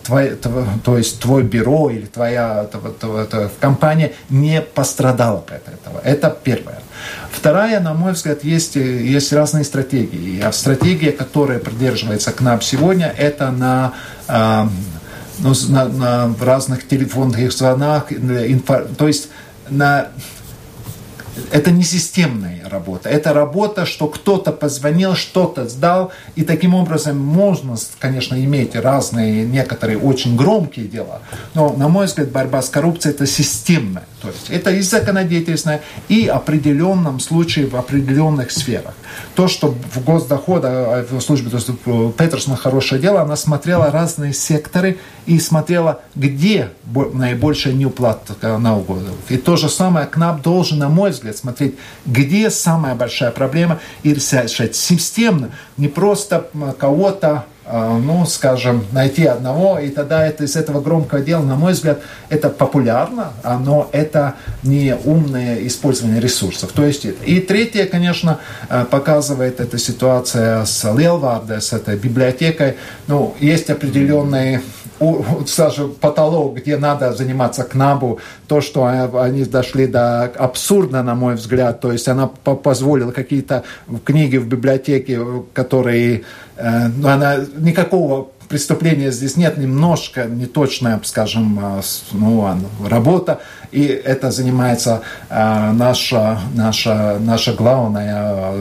[0.04, 0.36] твоя,
[0.84, 2.70] то есть твой бюро или твоя
[3.60, 6.00] компания не пострадала от этого.
[6.04, 6.80] Это первое.
[7.32, 10.42] Вторая, на мой взгляд, есть, есть разные стратегии.
[10.42, 13.94] А стратегия, которая придерживается к нам сегодня, это на
[14.28, 14.70] а,
[15.40, 19.30] ну, на, на разных телефонных звонках, инфо, то есть
[19.70, 20.08] на
[21.52, 23.10] это не системная работа.
[23.10, 29.98] Это работа, что кто-то позвонил, что-то сдал, и таким образом можно, конечно, иметь разные, некоторые
[29.98, 31.22] очень громкие дела,
[31.54, 34.06] но, на мой взгляд, борьба с коррупцией– это системная.
[34.22, 38.94] То есть это и законодательная, и в определенном случае в определенных сферах.
[39.36, 46.02] То, что в госдохода, в службе Петерсона хорошее дело, она смотрела разные секторы и смотрела,
[46.16, 49.00] где наибольшая неуплата налогов.
[49.30, 54.14] И то же самое КНАП должен, на мой взгляд, смотреть, где самая большая проблема и
[54.14, 61.22] решать системно, не просто кого-то ну, скажем, найти одного, и тогда это из этого громкого
[61.22, 66.72] дела, на мой взгляд, это популярно, а, но это не умное использование ресурсов.
[66.72, 72.76] То есть, и третье, конечно, а, показывает эта ситуация с Лелварде, с этой библиотекой,
[73.08, 74.62] ну, есть определенные
[75.48, 81.80] скажем, потолок, где надо заниматься КНАБу, то, что они дошли до абсурда, на мой взгляд,
[81.80, 83.64] то есть она позволила какие-то
[84.04, 85.20] книги в библиотеке,
[85.54, 86.24] которые,
[86.58, 91.82] э, ну, она никакого преступления здесь нет, немножко неточная, скажем, э,
[92.12, 92.50] ну,
[92.86, 93.40] работа,
[93.72, 98.54] и это занимается э, наша, наша, наша главная,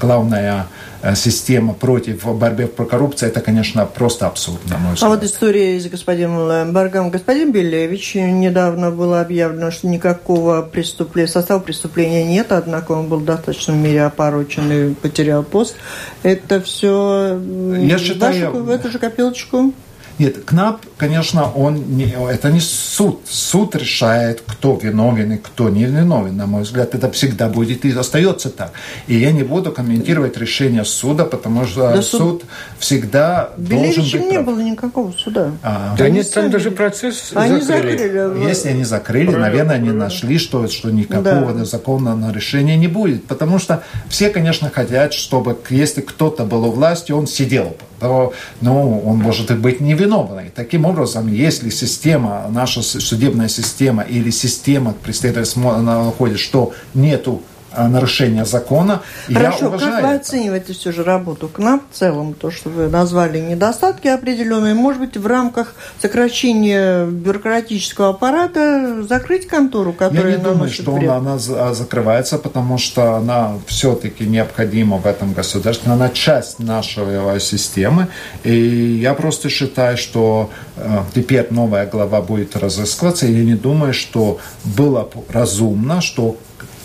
[0.00, 0.66] главная
[1.14, 5.10] система против борьбы по коррупции, это, конечно, просто абсурд, на мой взгляд.
[5.10, 7.10] А вот история с господином Лембергом.
[7.10, 13.24] Господин Белевич недавно было объявлено, что никакого преступления, состава преступления нет, однако он был в
[13.24, 15.76] достаточном мере опорочен и потерял пост.
[16.22, 17.38] Это все
[17.76, 19.72] Я считаю, в эту же копилочку?
[20.18, 23.22] Нет, КНАП, конечно, он не, это не суд.
[23.28, 26.36] Суд решает, кто виновен и кто не виновен.
[26.36, 28.72] На мой взгляд, это всегда будет и остается так.
[29.08, 32.44] И я не буду комментировать решение суда, потому что да суд, суд
[32.78, 34.30] всегда должен быть...
[34.30, 35.50] не было никакого суда.
[35.62, 37.96] А, да нет, там даже процесс они закрыли.
[37.96, 38.48] закрыли.
[38.48, 41.64] Если они закрыли, правильно, наверное, они нашли, что, что никакого да.
[41.64, 43.26] законного решения не будет.
[43.26, 49.00] Потому что все, конечно, хотят, чтобы если кто-то был у власти, он сидел то ну,
[49.00, 50.50] он может и быть невиновный.
[50.54, 57.42] Таким образом, если система, наша судебная система или система представительства находит, что нету
[57.76, 59.02] нарушения закона.
[59.32, 60.20] Хорошо, я уважаю как вы это.
[60.20, 65.16] оцениваете все же работу КНАП в целом, то, что вы назвали недостатки определенные, может быть,
[65.16, 71.10] в рамках сокращения бюрократического аппарата закрыть контору, которая Я не думаю, что вред.
[71.10, 78.08] она а, закрывается, потому что она все-таки необходима в этом государстве, она часть нашей системы,
[78.42, 78.54] и
[79.00, 84.38] я просто считаю, что э, теперь новая глава будет разыскиваться, и я не думаю, что
[84.64, 86.36] было разумно, что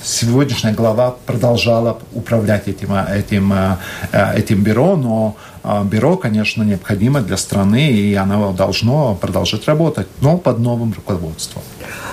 [0.03, 3.77] сегодняшняя глава продолжала управлять этим, этим, э,
[4.35, 10.37] этим бюро, но э, бюро, конечно, необходимо для страны, и оно должно продолжать работать, но
[10.37, 11.63] под новым руководством.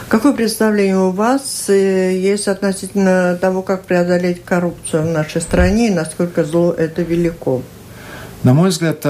[0.09, 5.95] Какое представление у вас э, есть относительно того, как преодолеть коррупцию в нашей стране и
[5.95, 7.63] насколько зло это велико?
[8.43, 9.05] На мой взгляд,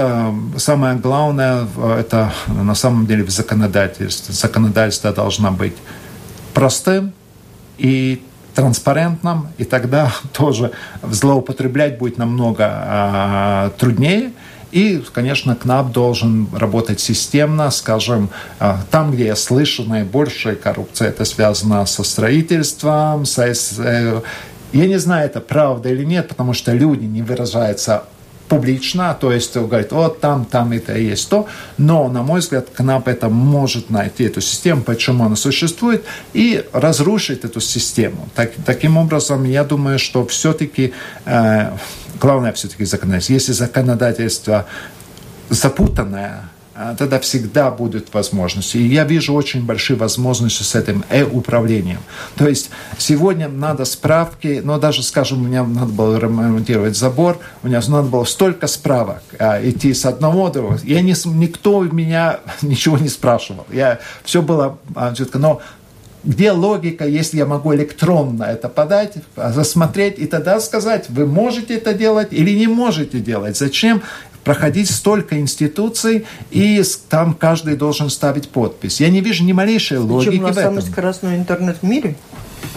[0.56, 1.66] самое главное–
[1.98, 4.32] это на самом деле в законодательстве.
[4.32, 5.74] Законодательство должно быть
[6.54, 7.12] простым
[7.76, 8.22] и
[8.56, 14.32] транспарентном, и тогда тоже злоупотреблять будет намного а, труднее.
[14.72, 21.24] И, конечно, КНАП должен работать системно, скажем, а, там, где я слышу наибольшая коррупция, это
[21.24, 24.20] связано со строительством, со, э,
[24.72, 28.04] я не знаю, это правда или нет, потому что люди не выражаются
[28.48, 31.46] публично, то есть говорит, вот там, там это есть то,
[31.78, 37.44] но, на мой взгляд, КНАП это может найти эту систему, почему она существует, и разрушить
[37.44, 38.28] эту систему.
[38.34, 40.92] Так, таким образом, я думаю, что все-таки
[41.24, 41.72] э,
[42.20, 43.34] главное все-таки законодательство.
[43.34, 44.66] Если законодательство
[45.48, 46.44] запутанное,
[46.98, 48.76] тогда всегда будут возможности.
[48.76, 52.00] И я вижу очень большие возможности с этим э-управлением.
[52.36, 57.80] То есть сегодня надо справки, но даже, скажем, мне надо было ремонтировать забор, у меня
[57.88, 60.76] надо было столько справок а, идти с одного до.
[60.84, 63.66] Я не, никто меня ничего не спрашивал.
[63.72, 65.38] Я, все было а, четко.
[65.38, 65.60] Но
[66.26, 71.94] где логика, если я могу электронно это подать, засмотреть и тогда сказать, вы можете это
[71.94, 73.56] делать или не можете делать.
[73.56, 74.02] Зачем
[74.46, 79.00] проходить столько институций, и там каждый должен ставить подпись.
[79.00, 80.74] Я не вижу ни малейшей логики Причем у нас в этом.
[80.76, 82.14] самый скоростной интернет в мире.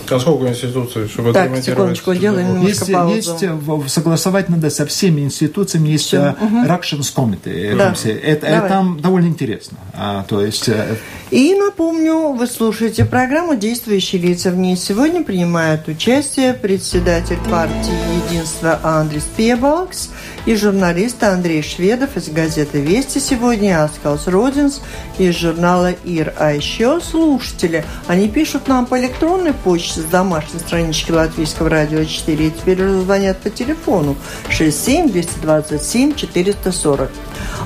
[0.10, 3.16] А сколько институций, чтобы так, секундочку, делаем есть, паузу.
[3.16, 6.36] Есть, э, согласовать надо со всеми институциями, есть Все.
[6.42, 7.76] Uh, Ructions Committee.
[7.78, 7.94] Да.
[8.04, 9.78] Это, это там довольно интересно.
[9.94, 10.70] А, то есть...
[10.70, 10.96] Э,
[11.30, 14.50] и напомню, вы слушаете программу «Действующие лица».
[14.50, 20.10] В ней сегодня принимают участие председатель партии «Единство» Андрис Пебалкс
[20.46, 24.82] и журналист Андрей Шведов из газеты «Вести» сегодня, Аскалс Родинс
[25.18, 26.34] из журнала «Ир».
[26.38, 32.48] А еще слушатели, они пишут нам по электронной почте с домашней странички Латвийского радио 4
[32.48, 34.16] и теперь звонят по телефону
[34.50, 37.12] 67 227 440.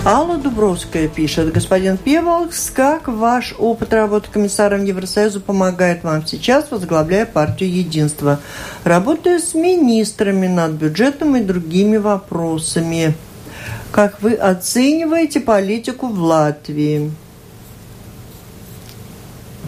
[0.05, 7.25] Алла Дубровская пишет, господин Певалкс, как ваш опыт работы комиссаром Евросоюза помогает вам сейчас, возглавляя
[7.25, 8.39] партию Единства,
[8.83, 13.15] работая с министрами над бюджетом и другими вопросами?
[13.91, 17.11] Как вы оцениваете политику в Латвии?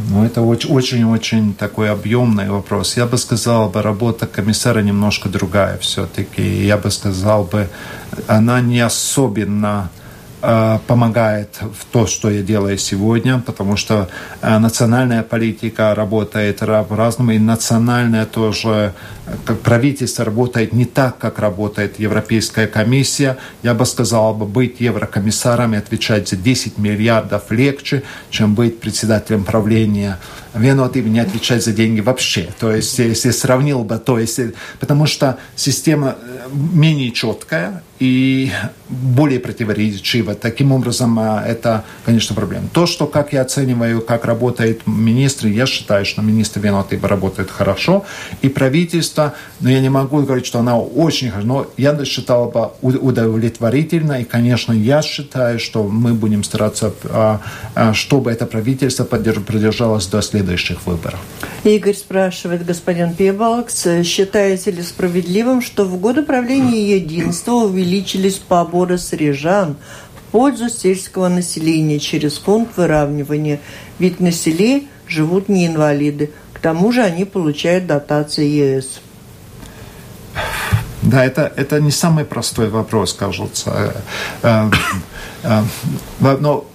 [0.10, 2.98] Ну, это очень-очень такой объемный вопрос.
[2.98, 6.42] Я бы сказал, бы работа комиссара немножко другая все-таки.
[6.42, 7.70] Я бы сказал, бы,
[8.28, 9.90] она не особенно
[10.88, 14.10] помогает в то, что я делаю сегодня, потому что
[14.42, 18.94] э, национальная политика работает по-разному, и национальная тоже,
[19.46, 23.38] как правительство работает не так, как работает Европейская комиссия.
[23.64, 29.44] Я бы сказал, бы быть еврокомиссаром и отвечать за 10 миллиардов легче, чем быть председателем
[29.44, 30.20] правления
[30.56, 32.50] виноват и не отвечать за деньги вообще.
[32.60, 34.40] То есть, если сравнил бы, то есть,
[34.80, 38.52] потому что система э, менее четкая и
[38.90, 40.36] более противоречивая.
[40.36, 42.68] Таким образом, э, это, конечно, проблема.
[42.74, 48.06] То, что, как я оцениваю, как работает министр, я считаю, что министр виноваты работает хорошо,
[48.42, 52.72] и правительство, но я не могу говорить, что она очень хорошо, но я считал бы
[52.82, 60.22] удовлетворительно, и, конечно, я считаю, что мы будем стараться, э, чтобы это правительство продержалось до
[60.22, 61.20] следующего следующих выборах.
[61.64, 69.12] Игорь спрашивает, господин Пебалкс, считаете ли справедливым, что в годы правления единства увеличились поборы с
[69.14, 69.76] режан
[70.16, 73.60] в пользу сельского населения через фонд выравнивания?
[74.00, 76.32] Ведь на селе живут не инвалиды.
[76.54, 79.02] К тому же они получают дотации ЕС.
[81.02, 83.94] Да, это, это не самый простой вопрос, кажется.
[84.42, 84.70] Э,
[85.44, 85.64] э,
[86.22, 86.66] э, но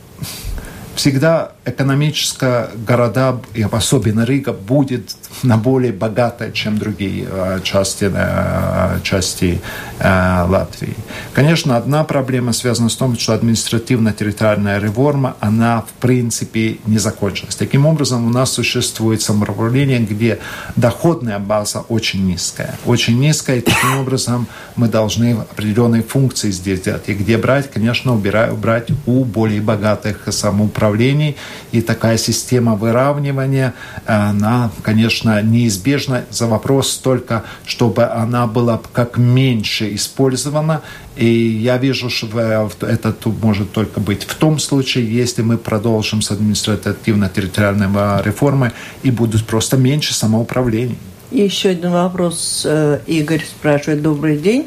[0.95, 9.01] всегда экономическая города, и особенно Рига, будет на более богатой, чем другие э, части, э,
[9.03, 9.61] части
[9.99, 10.95] э, Латвии.
[11.35, 17.57] Конечно, одна проблема связана с тем, что административно-территориальная реформа, она в принципе не закончилась.
[17.57, 20.39] Таким образом, у нас существует самоуправление, где
[20.77, 22.79] доходная база очень низкая.
[22.87, 24.47] Очень низкая, и таким образом
[24.77, 27.09] мы должны определенные функции здесь делать.
[27.09, 31.37] И где брать, конечно, убирать, убрать у более богатых самоуправлений,
[31.73, 33.75] и такая система выравнивания,
[34.07, 36.25] она, конечно, неизбежна.
[36.31, 40.83] За вопрос только, чтобы она была как меньше использована.
[41.17, 46.31] И я вижу, что это может только быть в том случае, если мы продолжим с
[46.31, 48.71] административно-территориальной реформой
[49.03, 50.99] и будут просто меньше самоуправлений.
[51.31, 52.63] еще один вопрос.
[52.65, 54.03] Э, Игорь спрашивает.
[54.03, 54.67] Добрый день.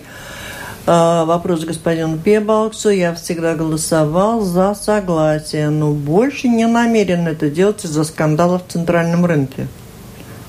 [0.85, 2.89] А, вопрос господину Пебалксу.
[2.89, 9.25] Я всегда голосовал за согласие, но больше не намерен это делать из-за скандала в центральном
[9.25, 9.67] рынке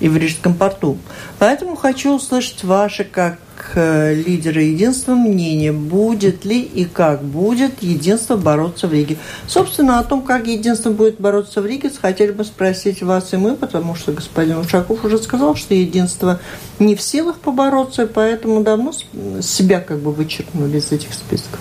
[0.01, 0.99] и в Рижском порту.
[1.39, 3.39] Поэтому хочу услышать ваше, как
[3.75, 9.17] э, лидера единства, мнение, будет ли и как будет единство бороться в Риге.
[9.47, 13.57] Собственно, о том, как единство будет бороться в Риге, хотели бы спросить вас и мы,
[13.57, 16.41] потому что господин Ушаков уже сказал, что единство
[16.79, 18.93] не в силах побороться, поэтому давно
[19.41, 21.61] себя как бы вычеркнули из этих списков.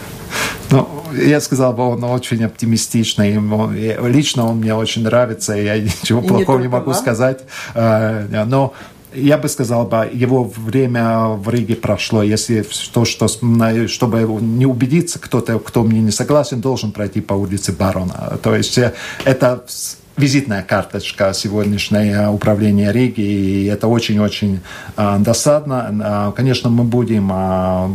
[0.73, 3.33] Ну, я сказал бы, он очень оптимистичный.
[3.33, 3.69] Ему,
[4.07, 6.99] лично он мне очень нравится, и я ничего и плохого не, не могу вам.
[6.99, 7.41] сказать.
[7.75, 8.73] Э, но
[9.13, 12.23] я бы сказал, бы, его время в Риге прошло.
[12.23, 13.27] Если то, что,
[13.88, 18.39] чтобы не убедиться, кто-то, кто мне не согласен, должен пройти по улице Барона.
[18.41, 18.93] То есть э,
[19.25, 19.63] это
[20.17, 24.60] визитная карточка сегодняшнее управление Риги, и это очень-очень
[24.95, 26.30] э, досадно.
[26.30, 27.88] Э, конечно, мы будем э,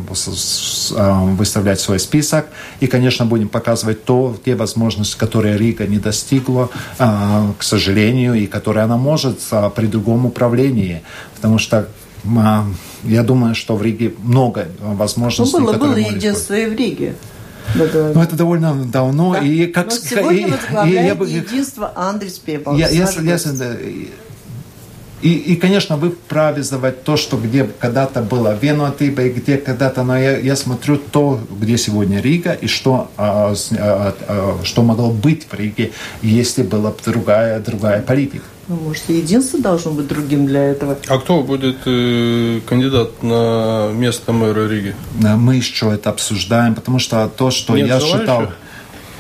[1.37, 2.47] выставлять свой список,
[2.81, 8.85] и, конечно, будем показывать то, те возможности, которые Рига не достигла, к сожалению, и которые
[8.85, 9.39] она может
[9.75, 11.03] при другом управлении,
[11.37, 11.89] потому что
[13.05, 15.59] я думаю, что в Риге много возможностей.
[15.59, 17.15] Ну, было, было единство и в Риге.
[17.75, 17.85] Ну,
[18.23, 19.35] это довольно давно.
[19.35, 19.41] Да.
[19.41, 22.79] И как, Но сегодня и, возглавляет и, я, бы- единство Андрес Пебалс.
[22.79, 24.09] я, я, да, и-
[25.21, 30.05] и, и, конечно, вы вправе задавать то, что где когда-то было Венуатыба, и где когда-то,
[30.05, 34.83] но я, я смотрю то, где сегодня Рига, и что, а, с- а, а, что
[34.83, 35.91] могло быть в Риге,
[36.23, 38.45] если была бы другая, другая политика.
[38.69, 40.99] Ну, может, единство должно быть другим для этого.
[41.09, 44.95] А кто будет э, кандидат на место мэра Риги?
[45.25, 48.21] А Мы еще это обсуждаем, потому что то, что Нет я желающих?
[48.21, 48.49] считал...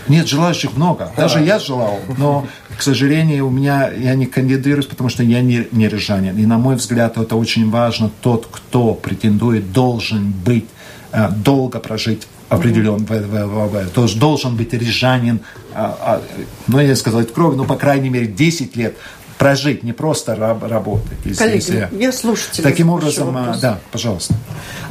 [0.06, 1.12] Нет, желающих много.
[1.16, 2.46] Даже я желал, но,
[2.78, 6.36] к сожалению, у меня я не кандидируюсь, потому что я не, не рижанин.
[6.38, 8.10] И, на мой взгляд, это очень важно.
[8.22, 10.64] Тот, кто претендует, должен быть,
[11.12, 15.40] э, долго прожить определен, в- в- в- в- то есть должен быть рижанин,
[15.74, 16.22] а, а,
[16.68, 18.96] ну, я не сказал, кровь, но, по крайней мере, 10 лет
[19.38, 21.18] прожить, не просто раб- работать.
[21.24, 23.60] если- Коллеги, если- я слушателя Таким образом, а, вопрос.
[23.60, 24.34] да, пожалуйста.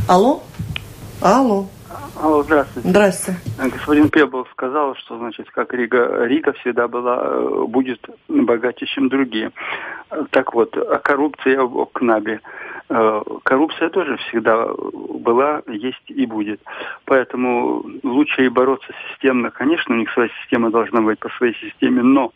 [0.07, 0.43] Алло?
[1.21, 1.67] Алло.
[2.21, 2.89] Алло, здравствуйте.
[2.89, 3.35] Здрасте.
[3.59, 9.51] Господин Пебл сказал, что, значит, как Рига, Рига всегда была, э, будет богаче, чем другие.
[10.09, 12.39] Э, Так вот, о коррупции, о, КНАБе.
[12.89, 14.67] Э, Коррупция тоже всегда
[15.19, 16.59] была, есть и будет.
[17.05, 19.51] Поэтому лучше и бороться системно.
[19.51, 22.31] Конечно, у них своя система должна быть по своей системе, но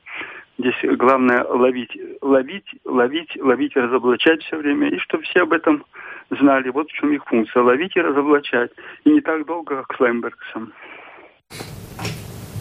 [0.62, 5.84] здесь главное ловить, ловить, ловить, ловить, разоблачать все время, и чтобы все об этом
[6.30, 6.70] знали.
[6.70, 7.64] Вот в чем их функция.
[7.64, 8.72] Ловить и разоблачать.
[9.04, 10.74] И не так долго, как с Лаймбергсом.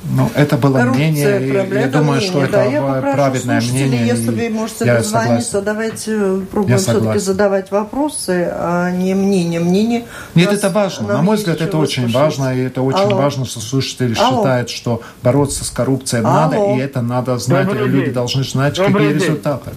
[0.03, 2.47] Ну, это было Коррупция, мнение, и проблема, я думаю, мнение, что да.
[2.47, 4.07] это Я попрошу праведное мнение.
[4.07, 5.65] если вы можете я дозвониться, согласен.
[5.65, 9.61] давайте пробуем все-таки задавать вопросы, а не мнение.
[9.61, 11.09] Мнение Нет, это важно.
[11.09, 12.17] На мой взгляд, это очень слушать.
[12.17, 13.17] важно, и это очень Алло.
[13.17, 14.39] важно, что слушатели Алло.
[14.41, 16.33] считают, что бороться с коррупцией Алло.
[16.35, 18.15] надо, и это надо знать, Добрый и люди день.
[18.15, 19.23] должны знать, Добрый какие день.
[19.23, 19.71] результаты.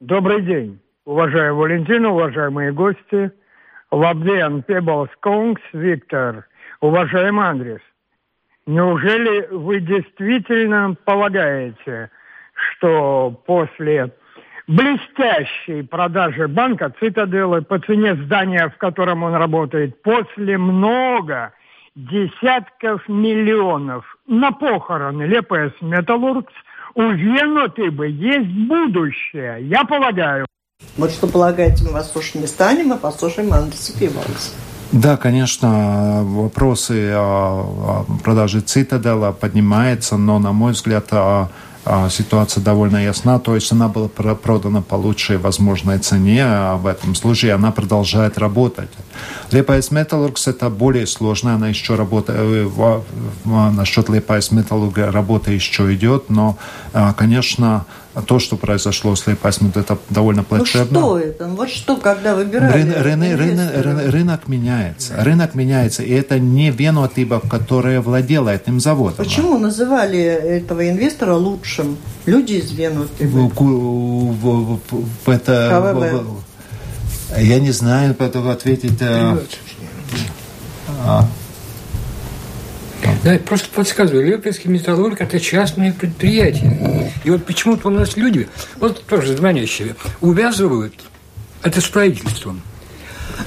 [0.00, 3.32] Добрый день, уважаемый Валентин, уважаемые гости.
[3.90, 6.46] Лабден, Пеблс, Конгс, Виктор,
[6.80, 7.80] уважаемый Андрес.
[8.68, 12.10] Неужели вы действительно полагаете,
[12.52, 14.12] что после
[14.66, 21.54] блестящей продажи банка Цитаделы по цене здания, в котором он работает, после много
[21.94, 26.52] десятков миллионов на похороны Лепес Металлургс
[26.94, 30.44] у Венуты бы есть будущее, я полагаю.
[30.98, 34.52] Вот что полагаете, мы вас слушать не станем, мы послушаем Андреса Пибалса.
[34.92, 41.12] Да, конечно, вопросы о продаже Цитадела поднимаются, но, на мой взгляд,
[42.10, 43.38] ситуация довольно ясна.
[43.38, 47.70] То есть она была про- продана по лучшей возможной цене, а в этом случае она
[47.70, 48.88] продолжает работать.
[49.50, 53.00] Лепайс Металлургс это более сложно, она еще работает, э,
[53.44, 56.56] насчет Лепайс Металлурга работа еще идет, но,
[56.94, 57.84] а, конечно,
[58.26, 60.86] то, что произошло с Лепайс это довольно Ну плачевно.
[60.86, 61.46] что это?
[61.46, 63.82] Ну Вот что, когда выбирали Рын- рыны- инвестора?
[63.82, 65.14] рын- рынок меняется.
[65.18, 66.02] Рынок меняется.
[66.02, 69.16] И это не Венуатыба, которая владела этим заводом.
[69.24, 71.96] Почему называли этого инвестора лучшим?
[72.26, 73.26] Люди из Венуты.
[73.26, 76.12] В- в- в- в- в это, КВБ.
[76.22, 78.98] в- в- я не знаю, поэтому ответить.
[79.00, 79.38] э,
[81.04, 81.24] а,
[83.24, 87.12] Да, просто подсказываю, Лепецкий металлург– это частное предприятие.
[87.24, 90.94] И вот почему-то у нас люди, вот тоже звонящие, увязывают
[91.62, 92.62] это с правительством.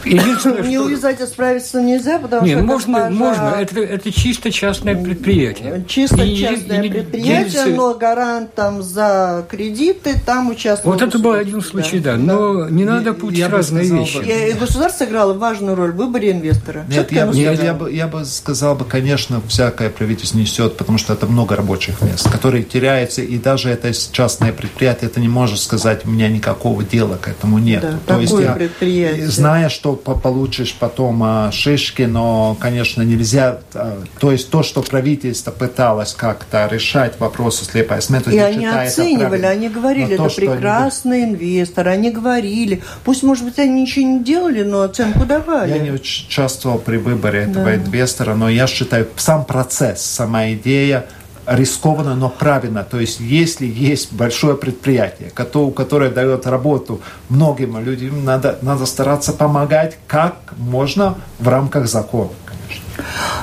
[0.05, 0.85] Единственное, Не что...
[0.85, 3.55] увязать и справиться нельзя, потому Не, что можно, госпожа- можно.
[3.61, 5.83] Это, это чисто частное предприятие.
[5.87, 11.17] Чисто И- частное и- и- предприятие, делится- но гарантом за кредиты там участвовал Вот это
[11.19, 12.15] был один случай, да.
[12.17, 14.17] Но не надо путать я бы разные сказал вещи.
[14.17, 16.85] бы- И государство сыграло важную роль в выборе инвестора.
[16.87, 21.13] Нет, я, я, я бы, я бы сказал, бы, конечно, всякое правительство несет, потому что
[21.13, 26.05] это много рабочих мест, которые теряются, и даже это частное предприятие, это не может сказать,
[26.05, 27.81] у меня никакого дела к этому нет.
[27.81, 29.27] Да, такое предприятие.
[29.27, 34.81] Зная, что по- получишь потом а, шишки, но, конечно, нельзя, а, то есть то, что
[34.81, 41.87] правительство пыталось как-то решать вопросы слепой сметы, И они оценивали, они говорили, это прекрасный инвестор,
[41.87, 42.81] они говорили.
[43.03, 45.71] Пусть, может быть, они ничего не делали, но оценку давали.
[45.71, 47.75] Я не участвовал при выборе этого Да.
[47.75, 51.05] инвестора, но я считаю, сам процесс, сама идея
[51.45, 52.83] рискованно, но правильно.
[52.83, 59.97] То есть, если есть большое предприятие, которое дает работу многим людям, надо, надо стараться помогать
[60.07, 62.29] как можно в рамках закона.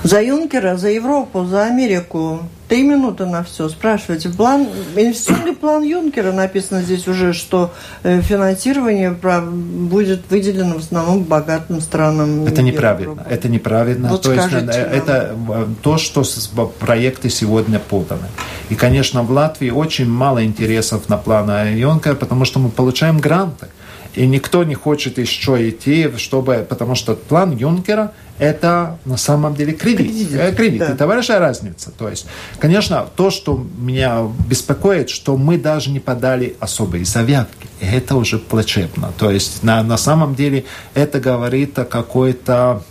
[0.02, 2.40] За Юнкера, за Европу, за Америку.
[2.68, 3.68] Три минуты на все.
[3.70, 4.28] Спрашивайте.
[4.28, 11.80] План, инвестиционный план Юнкера написано здесь уже, что э, финансирование будет выделено в основном богатым
[11.80, 12.44] странам.
[12.44, 13.12] Это неправильно.
[13.12, 13.30] Европы.
[13.30, 14.08] Это неправильно.
[14.10, 16.24] Вот то есть э, это э, то, что
[16.78, 18.28] проекты сегодня поданы.
[18.68, 23.68] И, конечно, в Латвии очень мало интересов на план Юнкера, потому что мы получаем гранты.
[24.18, 29.74] И никто не хочет еще идти, чтобы, потому что план Юнкера это на самом деле
[29.74, 30.08] кредит.
[30.08, 30.78] Кредит, э, кредит.
[30.80, 30.88] Да.
[30.88, 31.92] это большая разница.
[31.92, 32.26] То есть,
[32.58, 37.68] конечно, то, что меня беспокоит, что мы даже не подали особые заявки.
[37.80, 39.12] И это уже плачевно.
[39.18, 40.64] То есть, на, на самом деле,
[40.94, 42.82] это говорит о какой-то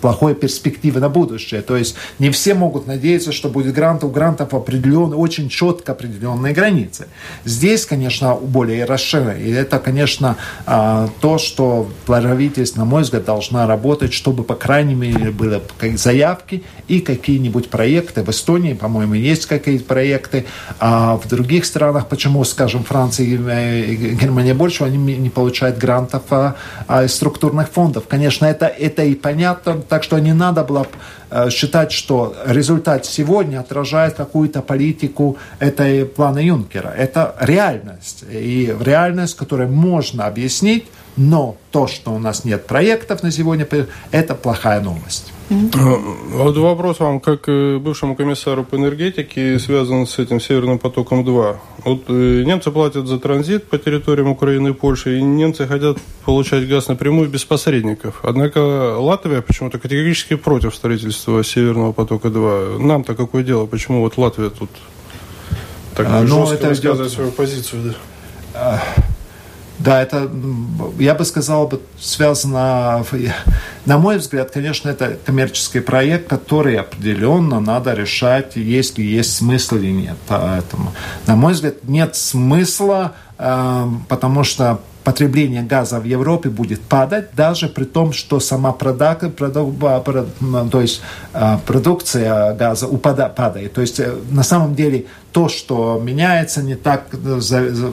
[0.00, 1.62] плохой перспективы на будущее.
[1.62, 4.04] То есть не все могут надеяться, что будет грант.
[4.04, 7.08] У грантов определенные, очень четко определенные границы.
[7.44, 9.30] Здесь, конечно, более расширено.
[9.30, 10.36] И это, конечно,
[10.66, 15.60] а, то, что правительство, на мой взгляд, должна работать, чтобы, по крайней мере, были
[15.96, 18.22] заявки и какие-нибудь проекты.
[18.22, 20.46] В Эстонии, по-моему, есть какие-то проекты.
[20.78, 23.36] А в других странах, почему, скажем, Франция и
[24.14, 28.04] Германия больше, они не получают грантов а, а, структурных фондов.
[28.08, 30.86] Конечно, это, это и понятно, так что не надо было
[31.30, 36.88] э, считать, что результат сегодня отражает какую-то политику этой плана Юнкера.
[36.88, 38.24] Это реальность.
[38.30, 40.86] И реальность, которую можно объяснить,
[41.16, 43.66] но то, что у нас нет проектов на сегодня,
[44.12, 45.32] это плохая новость.
[45.50, 51.56] Вот вопрос вам, как э, бывшему комиссару по энергетике, связан с этим Северным потоком-2.
[51.84, 55.96] Вот э, немцы платят за транзит по территориям Украины и Польши, и немцы хотят
[56.26, 58.20] получать газ напрямую без посредников.
[58.22, 62.78] Однако Латвия почему-то категорически против строительства Северного потока-2.
[62.78, 63.64] Нам-то какое дело?
[63.64, 64.70] Почему вот Латвия тут
[65.94, 67.94] так а, ну, жестко это высказывает свою позицию?
[68.52, 68.82] Да?
[69.78, 70.28] Да, это,
[70.98, 73.04] я бы сказал, связано,
[73.86, 79.76] на мой взгляд, конечно, это коммерческий проект, который определенно надо решать, есть ли есть смысл
[79.76, 80.16] или нет.
[80.26, 80.92] Поэтому,
[81.26, 87.68] на мой взгляд, нет смысла, э, потому что потребление газа в Европе будет падать, даже
[87.68, 89.64] при том, что сама продак, продак,
[90.70, 91.00] то есть,
[91.32, 93.72] э, продукция газа упада, падает.
[93.72, 97.06] То есть, э, на самом деле, то, что меняется, не так,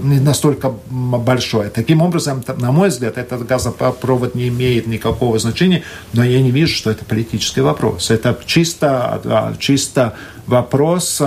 [0.03, 1.69] не настолько большое.
[1.69, 6.75] Таким образом, на мой взгляд, этот газопровод не имеет никакого значения, но я не вижу,
[6.75, 8.11] что это политический вопрос.
[8.11, 10.13] Это чисто, чисто
[10.47, 11.21] вопрос,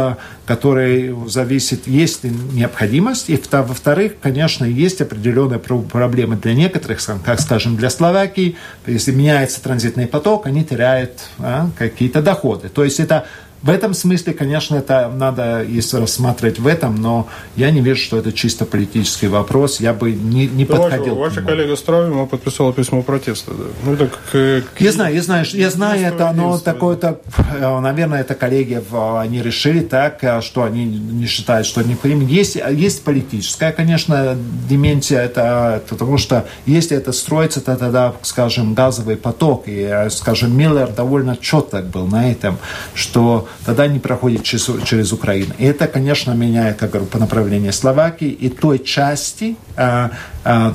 [0.49, 7.91] который зависит, есть необходимость, и во-вторых, конечно, есть определенные проблемы для некоторых как, скажем, для
[7.91, 12.71] Словакии, если меняется транзитный поток, они теряют а, какие-то доходы.
[12.71, 13.27] То есть это
[13.61, 18.17] в этом смысле, конечно, это надо если рассматривать в этом, но я не вижу, что
[18.17, 19.81] это чисто политический вопрос.
[19.81, 21.17] Я бы не, не да подходил.
[21.17, 23.53] Ваша, ваша коллега Стравима подписала письмо протеста.
[23.53, 23.65] Да.
[23.85, 24.81] Ну, это к, к...
[24.81, 27.21] Я знаю, я знаю, я знаю это, но такое-то,
[27.59, 28.81] э, наверное, это коллеги,
[29.19, 32.23] они решили так, э, что они не считают, что необходимо.
[32.23, 34.37] Есть, есть политическая, конечно,
[34.69, 40.57] деменция, это, потому что если это строится, то тогда, скажем, газовый поток, и, э, скажем,
[40.57, 42.59] Миллер довольно четко был на этом,
[42.95, 45.55] что тогда не проходит через, через Украину.
[45.59, 50.11] И это, конечно, меняет, как говорю, по направлению Словакии и той части а,
[50.45, 50.75] а,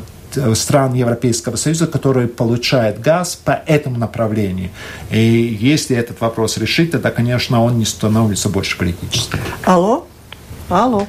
[0.54, 4.70] стран Европейского Союза, которые получают газ по этому направлению.
[5.12, 9.40] И если этот вопрос решить, тогда, конечно, он не становится больше политическим.
[9.66, 10.08] Алло?
[10.70, 11.06] Алло.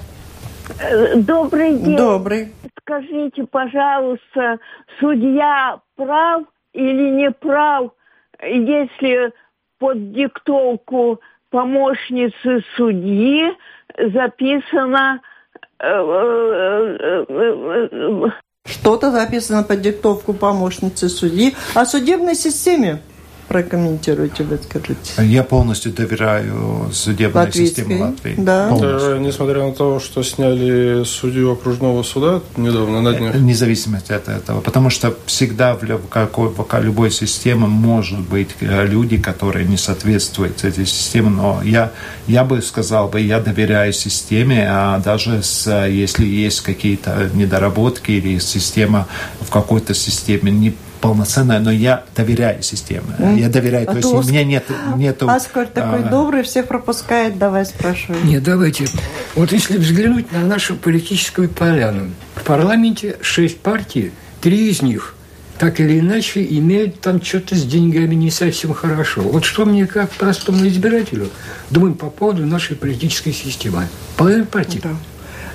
[0.79, 1.97] Э, добрый день.
[1.97, 2.53] Добрый.
[2.81, 4.59] Скажите, пожалуйста,
[5.01, 6.43] судья прав
[6.73, 7.93] или не прав,
[8.43, 9.33] если
[9.79, 11.21] под диктовку
[11.55, 13.45] помощницы судьи
[13.97, 15.21] записано
[15.79, 18.31] э, э, э,
[18.67, 22.99] что-то записано под диктовку помощницы судьи о судебной системе
[23.49, 25.13] прокомментируйте, вы скажите.
[25.19, 28.35] Я полностью доверяю судебной системе Латвии.
[28.37, 28.71] Да.
[28.71, 33.35] Даже несмотря на то, что сняли судью окружного суда недавно на днях.
[33.35, 34.61] Вне зависимости от этого.
[34.61, 40.65] Потому что всегда в, какой, в любой системе может быть э, люди, которые не соответствуют
[40.65, 41.31] этой системе.
[41.31, 41.93] Но я,
[42.27, 48.39] я бы сказал, бы, я доверяю системе, а даже с, если есть какие-то недоработки или
[48.39, 49.07] система
[49.41, 50.75] в какой-то системе не
[51.05, 53.03] полноценная, но я доверяю системе.
[53.19, 53.39] Mm.
[53.39, 54.65] Я доверяю, а то есть у меня нет...
[54.97, 56.09] Нету, Оскар такой а...
[56.09, 58.17] добрый, всех пропускает, давай спрашивай.
[58.25, 58.87] Нет, давайте.
[59.35, 65.15] Вот если взглянуть на нашу политическую поляну, в парламенте шесть партий, три из них
[65.59, 69.21] так или иначе имеют там что-то с деньгами не совсем хорошо.
[69.23, 71.29] Вот что мне как простому избирателю
[71.71, 73.89] думаю по поводу нашей политической системы.
[74.17, 74.81] Половина партий.
[74.83, 74.91] Да.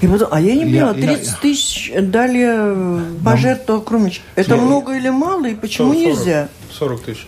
[0.01, 4.21] И потом, а я не поняла, 30 я, тысяч дали пожертвовал Крумич.
[4.35, 6.49] Это много или мало, и почему 40, нельзя?
[6.71, 7.27] 40 тысяч.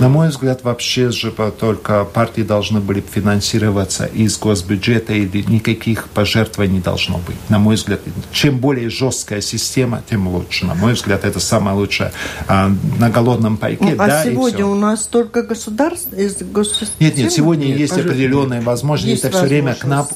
[0.00, 6.76] На мой взгляд, вообще же только партии должны были финансироваться из госбюджета, и никаких пожертвований
[6.76, 7.36] не должно быть.
[7.48, 8.00] На мой взгляд,
[8.32, 10.66] чем более жесткая система, тем лучше.
[10.66, 12.12] На мой взгляд, это самое лучшее.
[12.48, 16.36] А, на голодном пайке, ну, а да, сегодня у нас только государство из?
[17.00, 19.10] Нет, нет, сегодня нет, есть определенные возможности.
[19.10, 20.06] Есть это все время к нам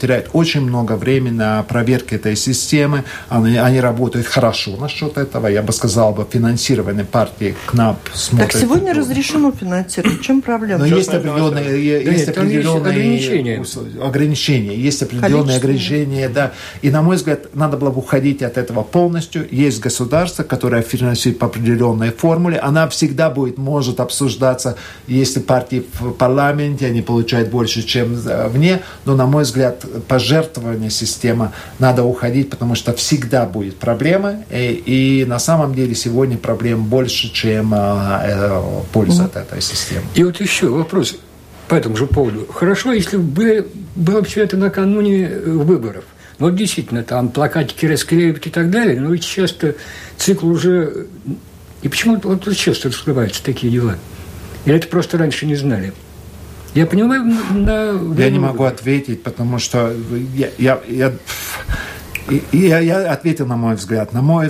[0.00, 3.04] теряет очень много времени на проверке этой системы.
[3.28, 5.46] Они, они работают хорошо насчет этого.
[5.48, 8.52] Я бы сказал, бы финансирование партии к нам смотрит.
[8.52, 10.20] Так сегодня разрешено финансировать.
[10.20, 10.80] Чем проблема?
[10.80, 13.64] Но есть определенные, да есть нет, определенные ограничения.
[14.02, 14.74] ограничения.
[14.76, 16.52] Есть определенные ограничения, да.
[16.82, 19.46] И, на мой взгляд, надо было бы уходить от этого полностью.
[19.50, 22.58] Есть государство, которое финансирует по определенной формуле.
[22.58, 24.76] Она всегда будет, может обсуждаться,
[25.06, 28.80] если партии в парламенте, они получают больше, чем вне.
[29.04, 34.44] Но, на мой взгляд, пожертвование система надо уходить, потому что всегда будет проблема.
[34.50, 38.57] И, и на самом деле сегодня проблем больше, чем а, э,
[38.92, 40.02] польза от этой системы.
[40.14, 41.16] И вот еще вопрос
[41.68, 42.46] по этому же поводу.
[42.52, 46.04] Хорошо, если бы было все это накануне э, выборов.
[46.38, 49.74] Ну, вот действительно, там плакатики расклеивают и так далее, но ведь часто
[50.16, 51.06] цикл уже...
[51.82, 53.96] И почему вот часто раскрываются такие дела?
[54.64, 55.92] Или это просто раньше не знали?
[56.74, 57.92] Я понимаю, на...
[58.16, 59.92] Я не могу ответить, потому что
[60.34, 61.12] я, я, я,
[62.52, 64.12] я, я ответил на мой взгляд.
[64.12, 64.48] На мой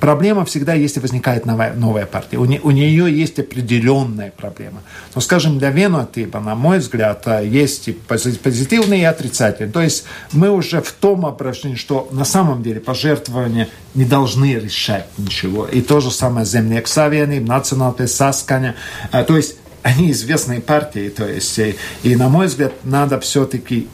[0.00, 2.38] Проблема всегда, если возникает новая, новая партия.
[2.38, 4.82] У, не, у нее есть определенная проблема.
[5.14, 9.72] Но, скажем, для Венотипа, на мой взгляд, э, есть и позитивные, и отрицательные.
[9.72, 15.06] То есть мы уже в том обращении, что на самом деле пожертвования не должны решать
[15.18, 15.66] ничего.
[15.66, 18.76] И то же самое Земные Ксавианы, Национальные Сасканя.
[19.10, 19.56] Э, то есть
[19.88, 23.88] они известные партии, то есть, и, и на мой взгляд, надо все-таки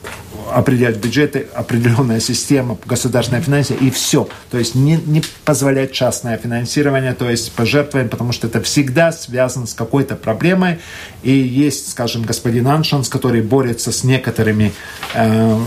[0.53, 4.28] определять бюджеты, определенная система государственной финансирования и все.
[4.51, 9.66] То есть не, не позволять частное финансирование, то есть пожертвовать, потому что это всегда связано
[9.66, 10.78] с какой-то проблемой.
[11.22, 14.72] И есть, скажем, господин Аншанс, который борется с некоторыми
[15.14, 15.59] э,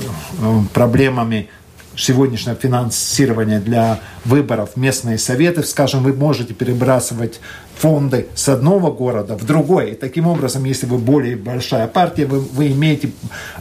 [0.41, 1.49] э проблемами
[1.97, 7.39] сегодняшнего финансирования для выборов местные советы, скажем, вы можете перебрасывать
[7.79, 9.91] фонды с одного города в другой.
[9.91, 13.11] И таким образом, если вы более большая партия, вы, вы имеете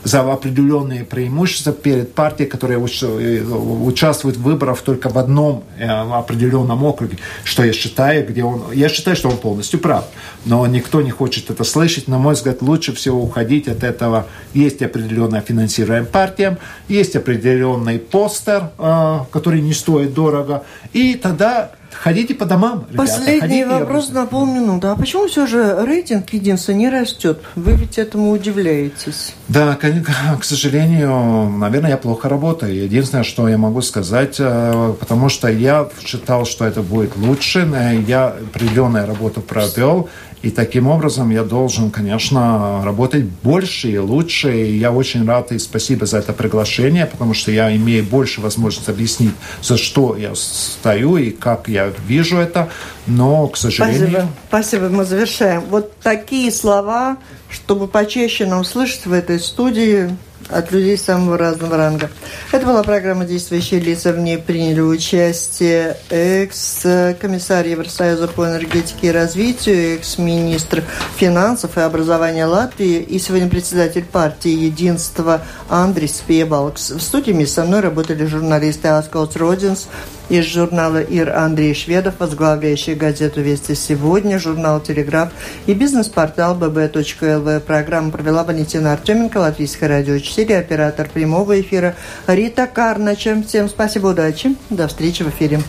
[0.05, 6.85] за определенные преимущества перед партией, которая э, участвует в выборах только в одном э, определенном
[6.85, 8.63] округе, что я считаю, где он...
[8.73, 10.05] Я считаю, что он полностью прав,
[10.45, 12.09] но никто не хочет это слышать.
[12.09, 14.27] На мой взгляд, лучше всего уходить от этого.
[14.55, 16.59] Есть определенное финансирование партиям,
[16.89, 22.97] есть определенный постер, э, который не стоит дорого, и тогда Ходите по домам, ребята.
[22.97, 24.89] Последний ходите, вопрос на полминуты.
[24.89, 27.41] А почему все же рейтинг единства не растет?
[27.55, 29.35] Вы ведь этому удивляетесь.
[29.49, 32.75] Да, к сожалению, наверное, я плохо работаю.
[32.75, 37.69] Единственное, что я могу сказать, э, потому что я считал, что это будет лучше.
[38.07, 40.09] Я определенную работу провел.
[40.43, 44.55] И таким образом я должен, конечно, работать больше и лучше.
[44.55, 48.91] И я очень рад и спасибо за это приглашение, потому что я имею больше возможности
[48.91, 49.33] объяснить,
[49.63, 52.69] за что я стою и как я вижу это.
[53.07, 54.09] Но, к сожалению...
[54.09, 54.29] Спасибо.
[54.49, 55.63] Спасибо, мы завершаем.
[55.71, 57.17] Вот такие слова,
[57.51, 60.11] чтобы почаще нам слышать в этой студии,
[60.49, 62.11] от людей самого разного ранга.
[62.53, 64.13] Это была программа «Действующие лица».
[64.13, 70.85] В ней приняли участие экс-комиссар Евросоюза по энергетике и развитию, экс-министр
[71.17, 76.91] финансов и образования Латвии и сегодня председатель партии «Единство» Андрис Пебалкс.
[76.91, 79.89] В студии со мной работали журналисты Аскаус Родинс,
[80.29, 85.31] из журнала «Ир» Андрей Шведов, возглавляющий газету «Вести сегодня», журнал «Телеграф»
[85.67, 87.61] и бизнес-портал bb.lv.
[87.61, 91.95] Программу провела Валентина Артеменко, Латвийское радио 4, оператор прямого эфира
[92.27, 93.43] Рита Карнача.
[93.47, 95.61] Всем спасибо, удачи, до встречи в эфире.